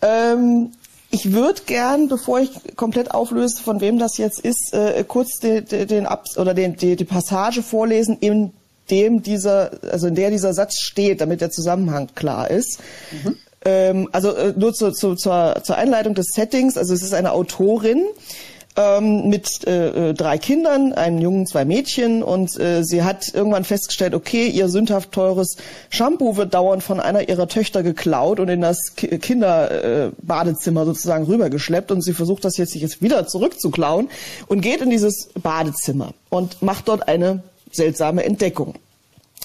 [0.00, 0.72] Ähm,
[1.10, 5.64] ich würde gern, bevor ich komplett auflöse, von wem das jetzt ist, äh, kurz den,
[5.66, 8.52] den Abs oder den, die, die Passage vorlesen, in
[8.90, 12.80] dem dieser, also in der dieser Satz steht, damit der Zusammenhang klar ist.
[13.10, 13.36] Mhm.
[13.64, 16.76] Ähm, also äh, nur zu, zu, zur, zur Einleitung des Settings.
[16.76, 18.04] Also es ist eine Autorin,
[18.76, 23.64] ähm, mit äh, äh, drei Kindern, einen Jungen, zwei Mädchen und äh, sie hat irgendwann
[23.64, 25.56] festgestellt, okay, ihr sündhaft teures
[25.88, 31.24] Shampoo wird dauernd von einer ihrer Töchter geklaut und in das Ki Kinderbadezimmer äh, sozusagen
[31.24, 34.08] rübergeschleppt und sie versucht das jetzt sich jetzt wieder zurückzuklauen
[34.46, 37.42] und geht in dieses Badezimmer und macht dort eine
[37.72, 38.74] seltsame Entdeckung.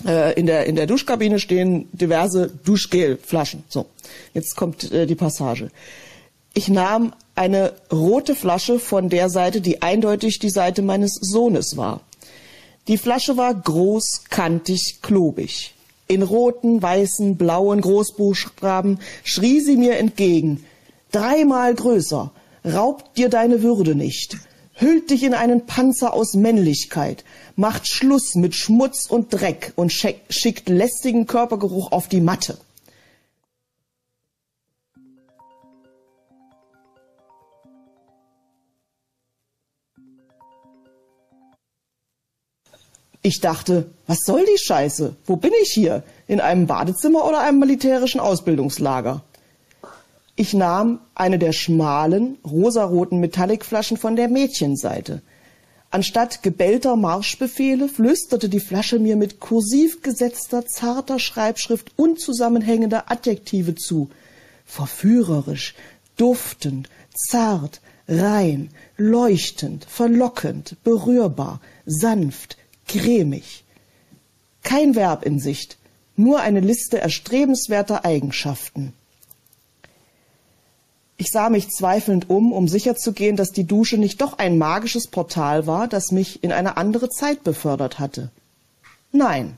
[0.05, 3.63] Äh, in der, in der Duschkabine stehen diverse Duschgelflaschen.
[3.69, 3.88] So,
[4.34, 5.71] jetzt kommt äh, die Passage.
[6.58, 11.99] Ich nahm eine rote Flasche von der Seite, die eindeutig die Seite meines Sohnes war.
[12.88, 15.74] Die Flasche war groß, kantig, klobig.
[16.08, 20.64] In roten, weißen, blauen Großbuchstaben schrie sie mir entgegen.
[21.12, 22.32] Dreimal größer.
[22.64, 24.38] Raubt dir deine Würde nicht.
[24.76, 27.26] Hüllt dich in einen Panzer aus Männlichkeit.
[27.58, 32.58] Macht Schluss mit Schmutz und Dreck und schickt lästigen Körpergeruch auf die Matte.
[43.26, 45.15] Ich dachte, was soll die Scheiße?
[45.26, 46.03] Wo bin ich hier?
[46.28, 49.23] In einem Badezimmer oder einem militärischen Ausbildungslager?
[50.36, 55.23] Ich nahm eine der schmalen, rosaroten Metallicflaschen von der Mädchenseite.
[55.89, 64.11] Anstatt gebellter Marschbefehle flüsterte die Flasche mir mit kursiv gesetzter, zarter Schreibschrift unzusammenhängender Adjektive zu.
[64.67, 65.73] Verführerisch,
[66.15, 72.57] duftend, zart, rein, leuchtend, verlockend, berührbar, sanft,
[72.88, 73.63] cremig.
[74.63, 75.77] Kein Verb in Sicht,
[76.15, 78.93] nur eine Liste erstrebenswerter Eigenschaften.
[81.17, 85.65] Ich sah mich zweifelnd um, um sicherzugehen, dass die Dusche nicht doch ein magisches Portal
[85.65, 88.31] war, das mich in eine andere Zeit befördert hatte.
[89.11, 89.57] Nein.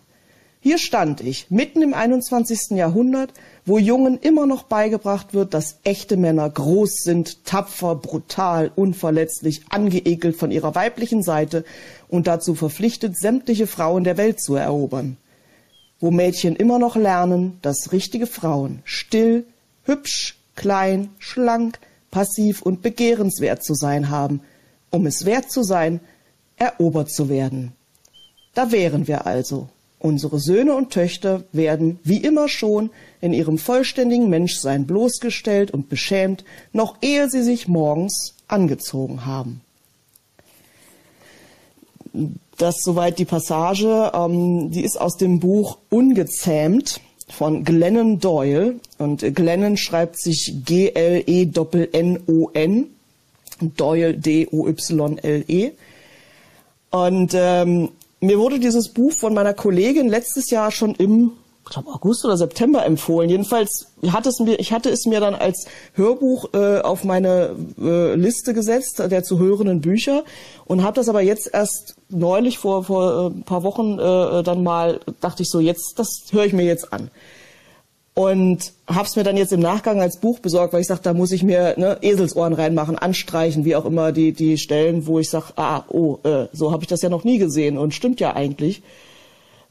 [0.60, 2.72] Hier stand ich, mitten im 21.
[2.72, 3.32] Jahrhundert,
[3.66, 10.36] wo Jungen immer noch beigebracht wird, dass echte Männer groß sind, tapfer, brutal, unverletzlich, angeekelt
[10.36, 11.64] von ihrer weiblichen Seite
[12.08, 15.18] und dazu verpflichtet, sämtliche Frauen der Welt zu erobern.
[16.00, 19.46] Wo Mädchen immer noch lernen, dass richtige Frauen still,
[19.84, 21.80] hübsch, klein, schlank,
[22.10, 24.42] passiv und begehrenswert zu sein haben,
[24.90, 26.00] um es wert zu sein,
[26.58, 27.74] erobert zu werden.
[28.56, 29.70] Da wären wir also.
[30.00, 36.44] Unsere Söhne und Töchter werden, wie immer schon, in ihrem vollständigen Menschsein bloßgestellt und beschämt,
[36.72, 39.62] noch ehe sie sich morgens angezogen haben.
[42.58, 48.76] Das soweit die Passage, ähm, die ist aus dem Buch Ungezähmt von Glennon Doyle.
[48.98, 51.26] Und Glennon schreibt sich G-L-E-N-N-O-N,
[53.60, 55.72] Doyle D-O-Y-L-E.
[56.90, 57.90] Und ähm,
[58.28, 61.32] mir wurde dieses Buch von meiner Kollegin letztes Jahr schon im
[61.68, 63.30] ich glaube August oder September empfohlen.
[63.30, 65.66] Jedenfalls hatte es mir, ich hatte es mir dann als
[65.96, 70.24] Hörbuch äh, auf meine äh, Liste gesetzt der zu hörenden Bücher
[70.66, 74.64] und habe das aber jetzt erst neulich vor vor äh, ein paar Wochen äh, dann
[74.64, 77.10] mal dachte ich so jetzt das höre ich mir jetzt an
[78.18, 81.32] und hab's mir dann jetzt im Nachgang als Buch besorgt, weil ich sage, da muss
[81.32, 85.54] ich mir ne, Eselsohren reinmachen, anstreichen, wie auch immer die die Stellen, wo ich sage,
[85.56, 88.82] ah, oh, äh, so habe ich das ja noch nie gesehen und stimmt ja eigentlich.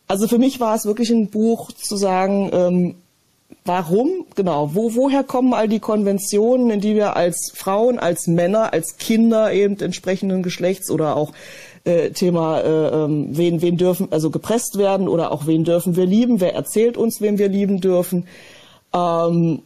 [0.07, 2.95] Also für mich war es wirklich ein Buch zu sagen, ähm,
[3.65, 8.73] warum, genau, wo, woher kommen all die Konventionen, in die wir als Frauen, als Männer,
[8.73, 11.33] als Kinder eben entsprechenden Geschlechts oder auch
[11.87, 16.05] äh, Thema, äh, ähm, wen, wen dürfen, also gepresst werden oder auch wen dürfen wir
[16.05, 18.27] lieben, wer erzählt uns, wen wir lieben dürfen.
[18.93, 19.63] Ähm,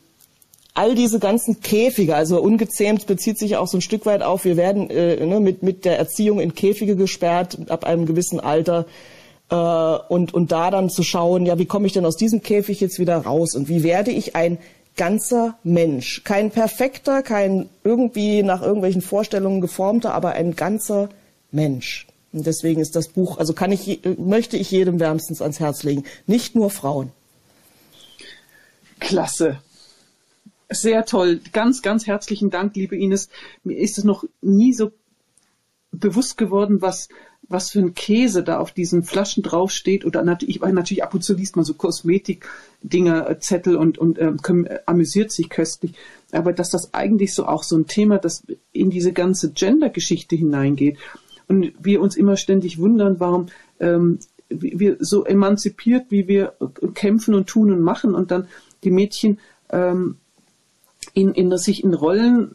[0.74, 4.56] all diese ganzen Käfige, also ungezähmt bezieht sich auch so ein Stück weit auf, wir
[4.56, 8.86] werden äh, ne, mit, mit der Erziehung in Käfige gesperrt ab einem gewissen Alter
[9.50, 12.80] äh, und, und da dann zu schauen, ja, wie komme ich denn aus diesem Käfig
[12.80, 14.58] jetzt wieder raus und wie werde ich ein
[14.96, 16.22] ganzer Mensch.
[16.24, 21.08] Kein perfekter, kein irgendwie nach irgendwelchen Vorstellungen geformter, aber ein ganzer
[21.50, 22.06] Mensch.
[22.32, 26.04] Und deswegen ist das Buch, also kann ich, möchte ich jedem wärmstens ans Herz legen.
[26.26, 27.10] Nicht nur Frauen.
[29.00, 29.60] Klasse.
[30.68, 31.40] Sehr toll.
[31.52, 33.28] Ganz, ganz herzlichen Dank, liebe Ines.
[33.64, 34.92] Mir ist es noch nie so
[35.90, 37.08] bewusst geworden, was,
[37.48, 40.04] was für ein Käse da auf diesen Flaschen draufsteht.
[40.04, 44.38] Oder natürlich, natürlich ab und zu liest man so Kosmetik-Dinger, äh, Zettel und, und ähm,
[44.86, 45.94] amüsiert sich köstlich.
[46.30, 50.98] Aber dass das eigentlich so auch so ein Thema, das in diese ganze Gender-Geschichte hineingeht
[51.50, 53.46] und wir uns immer ständig wundern, warum
[53.80, 56.54] ähm, wir so emanzipiert, wie wir
[56.94, 58.46] kämpfen und tun und machen und dann
[58.84, 59.40] die Mädchen
[59.70, 60.16] ähm,
[61.12, 62.54] in, in, sich in Rollen,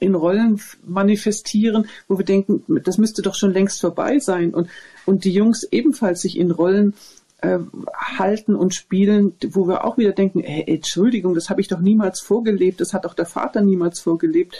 [0.00, 4.68] in Rollen manifestieren, wo wir denken, das müsste doch schon längst vorbei sein und,
[5.06, 6.94] und die Jungs ebenfalls sich in Rollen
[7.40, 7.58] äh,
[7.94, 12.20] halten und spielen, wo wir auch wieder denken, hey, Entschuldigung, das habe ich doch niemals
[12.20, 14.56] vorgelebt, das hat doch der Vater niemals vorgelebt.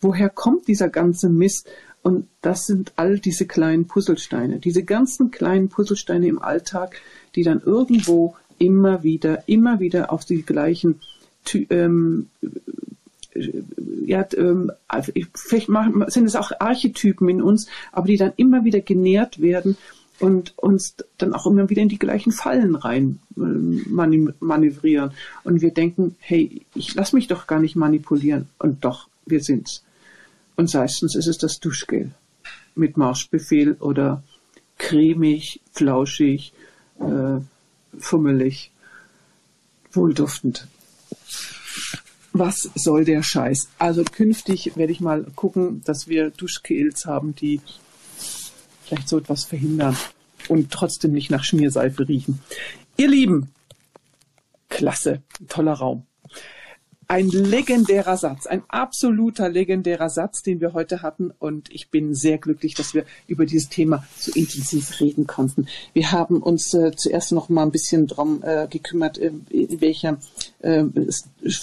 [0.00, 1.68] Woher kommt dieser ganze Mist?
[2.02, 6.96] Und das sind all diese kleinen Puzzlesteine, diese ganzen kleinen Puzzlesteine im Alltag,
[7.34, 11.00] die dann irgendwo immer wieder, immer wieder auf die gleichen
[11.70, 12.28] ähm,
[14.06, 14.72] ja, ähm,
[15.34, 15.68] vielleicht
[16.08, 19.76] sind es auch Archetypen in uns, aber die dann immer wieder genährt werden
[20.18, 23.86] und uns dann auch immer wieder in die gleichen Fallen rein ähm,
[24.40, 25.12] manövrieren.
[25.44, 28.48] Und wir denken, hey, ich lass mich doch gar nicht manipulieren.
[28.58, 29.84] Und doch, wir sind's.
[30.56, 32.10] Und meistens ist es das Duschgel
[32.74, 34.22] mit Marschbefehl oder
[34.78, 36.52] cremig, flauschig,
[36.98, 37.40] äh,
[37.98, 38.70] fummelig,
[39.92, 40.66] wohlduftend.
[42.32, 43.68] Was soll der Scheiß?
[43.78, 47.60] Also künftig werde ich mal gucken, dass wir Duschgels haben, die
[48.84, 49.96] vielleicht so etwas verhindern
[50.48, 52.40] und trotzdem nicht nach Schmierseife riechen.
[52.96, 53.50] Ihr Lieben,
[54.68, 56.06] klasse, toller Raum
[57.10, 61.32] ein legendärer Satz, ein absoluter legendärer Satz, den wir heute hatten.
[61.40, 65.66] Und ich bin sehr glücklich, dass wir über dieses Thema so intensiv reden konnten.
[65.92, 70.18] Wir haben uns äh, zuerst noch mal ein bisschen drum äh, gekümmert, äh, in welcher,
[70.60, 70.84] äh,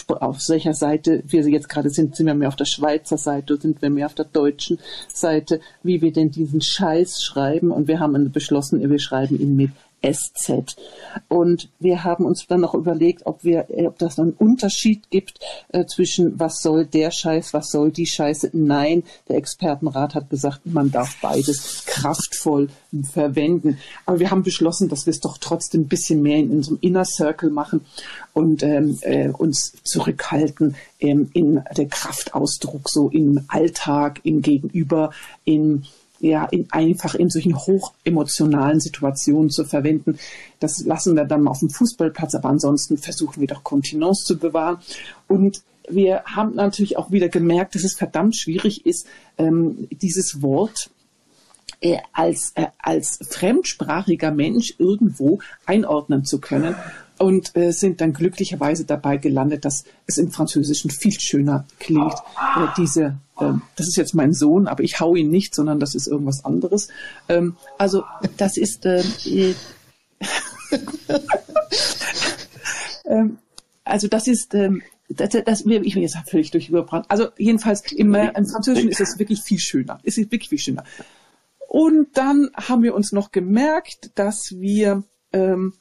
[0.07, 2.17] auf welcher Seite wir jetzt gerade sind.
[2.17, 5.61] Sind wir mehr auf der Schweizer Seite oder sind wir mehr auf der deutschen Seite?
[5.81, 7.71] Wie wir denn diesen Scheiß schreiben.
[7.71, 9.71] Und wir haben beschlossen, wir schreiben ihn mit
[10.01, 10.75] SZ.
[11.27, 15.39] Und wir haben uns dann noch überlegt, ob wir, ob das einen Unterschied gibt
[15.69, 18.51] äh, zwischen was soll der Scheiß, was soll die Scheiße.
[18.53, 22.69] Nein, der Expertenrat hat gesagt, man darf beides kraftvoll
[23.11, 23.79] verwenden.
[24.05, 27.05] Aber wir haben beschlossen, dass wir es doch trotzdem ein bisschen mehr in unserem Inner
[27.05, 27.81] Circle machen
[28.33, 35.11] und ähm, äh, uns zurückhalten ähm, in der Kraftausdruck, so im Alltag, im Gegenüber,
[35.43, 35.85] in
[36.19, 40.17] ja, in, einfach in solchen hochemotionalen Situationen zu verwenden.
[40.59, 44.77] Das lassen wir dann auf dem Fußballplatz, aber ansonsten versuchen wir doch Kontinence zu bewahren.
[45.27, 49.07] Und wir haben natürlich auch wieder gemerkt, dass es verdammt schwierig ist,
[49.37, 50.89] ähm, dieses Wort
[51.79, 56.75] äh, als, äh, als fremdsprachiger Mensch irgendwo einordnen zu können
[57.19, 62.13] und äh, sind dann glücklicherweise dabei gelandet, dass es im Französischen viel schöner klingt.
[62.55, 65.95] Äh, diese, äh, das ist jetzt mein Sohn, aber ich hau ihn nicht, sondern das
[65.95, 66.89] ist irgendwas anderes.
[67.29, 68.03] Ähm, also
[68.37, 69.03] das ist äh,
[73.05, 73.37] ähm,
[73.83, 77.05] also das ist ähm, das, das, ich bin jetzt völlig durchüberbrannt.
[77.07, 79.99] Also jedenfalls im, im Französischen ist es wirklich viel schöner.
[80.03, 80.83] Es ist wirklich viel schöner.
[81.67, 85.73] Und dann haben wir uns noch gemerkt, dass wir ähm,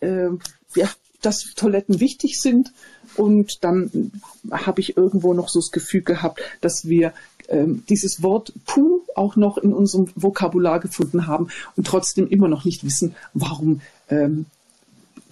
[0.00, 0.28] äh,
[0.76, 0.88] ja,
[1.20, 2.72] dass Toiletten wichtig sind.
[3.16, 4.12] Und dann
[4.50, 7.12] habe ich irgendwo noch so das Gefühl gehabt, dass wir
[7.48, 12.64] ähm, dieses Wort Puh auch noch in unserem Vokabular gefunden haben und trotzdem immer noch
[12.64, 14.46] nicht wissen, warum ähm,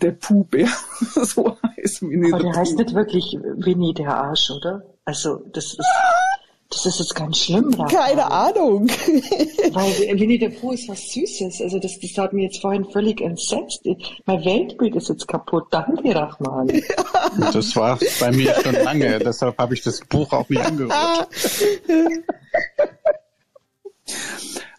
[0.01, 0.69] der Puh-Bär
[1.25, 2.03] so heißt.
[2.03, 4.83] Winnie Aber der heißt nicht wirklich Winnie der Arsch, oder?
[5.05, 5.81] Also das ist
[6.71, 7.75] das ist jetzt ganz schlimm.
[7.75, 7.89] Rahman.
[7.89, 8.89] Keine Ahnung.
[8.89, 11.61] Weil Winnie der Pooh ist was Süßes.
[11.63, 13.85] Also das, das hat mir jetzt vorhin völlig entsetzt.
[14.25, 15.65] Mein Weltbild ist jetzt kaputt.
[15.73, 16.69] Danke, Rachman.
[16.69, 17.51] Ja.
[17.53, 19.19] Das war bei mir schon lange.
[19.25, 21.29] Deshalb habe ich das Buch auch nie angehört.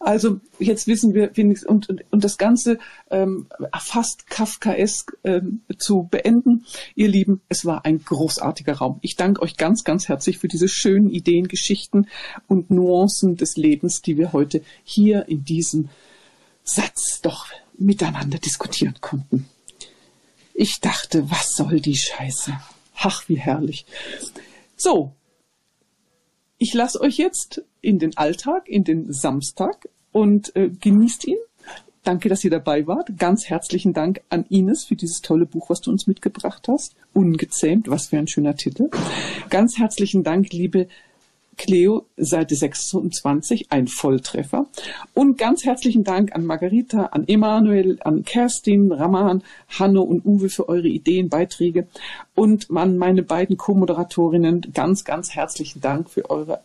[0.04, 1.32] Also jetzt wissen wir,
[1.68, 2.80] und, und, und das Ganze
[3.12, 3.48] ähm,
[3.80, 6.66] fast Kafkaesk ähm, zu beenden.
[6.96, 8.98] Ihr Lieben, es war ein großartiger Raum.
[9.02, 12.08] Ich danke euch ganz, ganz herzlich für diese schönen Ideen, Geschichten
[12.48, 15.90] und Nuancen des Lebens, die wir heute hier in diesem
[16.64, 17.46] Satz doch
[17.78, 19.48] miteinander diskutieren konnten.
[20.56, 22.54] Ich dachte, was soll die Scheiße?
[22.96, 23.86] Ach, wie herrlich.
[24.76, 25.14] So,
[26.58, 31.38] ich lasse euch jetzt in den Alltag, in den Samstag und äh, genießt ihn.
[32.04, 33.20] Danke, dass ihr dabei wart.
[33.20, 36.96] Ganz herzlichen Dank an Ines für dieses tolle Buch, was du uns mitgebracht hast.
[37.14, 38.90] Ungezähmt, was für ein schöner Titel.
[39.50, 40.88] Ganz herzlichen Dank, liebe
[41.58, 44.66] Cleo, Seite 26, ein Volltreffer.
[45.14, 50.70] Und ganz herzlichen Dank an Margarita, an Emanuel, an Kerstin, Raman, Hanno und Uwe für
[50.70, 51.88] eure Ideen, Beiträge.
[52.34, 56.62] Und an meine beiden Co-Moderatorinnen ganz, ganz herzlichen Dank für eure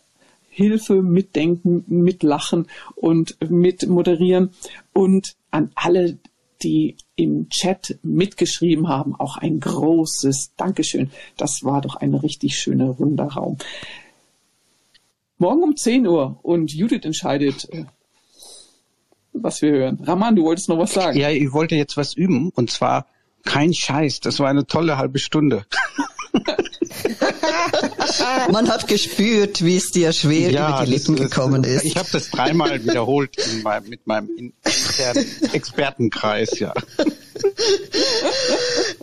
[0.57, 4.49] Hilfe, Mitdenken, Mitlachen und mit moderieren.
[4.91, 6.17] Und an alle,
[6.63, 11.11] die im Chat mitgeschrieben haben, auch ein großes Dankeschön.
[11.37, 13.57] Das war doch ein richtig schöner, runder Raum.
[15.37, 17.85] Morgen um 10 Uhr und Judith entscheidet, äh,
[19.33, 19.99] was wir hören.
[20.01, 21.19] Raman, du wolltest noch was sagen.
[21.19, 23.05] Ja, ich wollte jetzt was üben und zwar
[23.45, 24.21] kein Scheiß.
[24.21, 25.67] Das war eine tolle halbe Stunde.
[28.51, 31.83] Man hat gespürt, wie es dir schwer ja, über die Lippen das, gekommen ist.
[31.85, 34.53] Ich habe das dreimal wiederholt meinem, mit meinem
[35.53, 36.73] Expertenkreis, ja.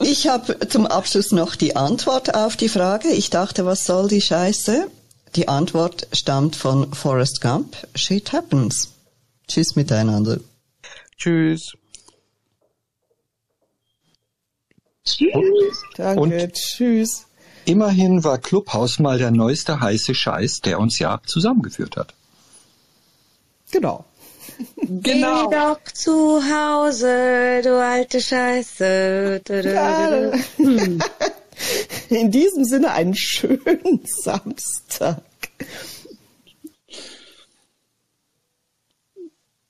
[0.00, 3.08] Ich habe zum Abschluss noch die Antwort auf die Frage.
[3.08, 4.88] Ich dachte, was soll die Scheiße?
[5.36, 7.76] Die Antwort stammt von Forrest Gump.
[7.94, 8.90] Shit happens.
[9.48, 10.40] Tschüss miteinander.
[11.16, 11.74] Tschüss.
[15.04, 15.82] Tschüss.
[15.96, 16.20] Danke.
[16.20, 17.26] Und tschüss.
[17.66, 22.14] Immerhin war Clubhaus mal der neueste heiße Scheiß, der uns ja zusammengeführt hat.
[23.70, 24.04] Genau.
[24.76, 25.48] Genau.
[25.48, 29.40] Geh doch zu Hause, du alte Scheiße.
[29.48, 30.32] Ja.
[32.08, 35.22] In diesem Sinne einen schönen Samstag.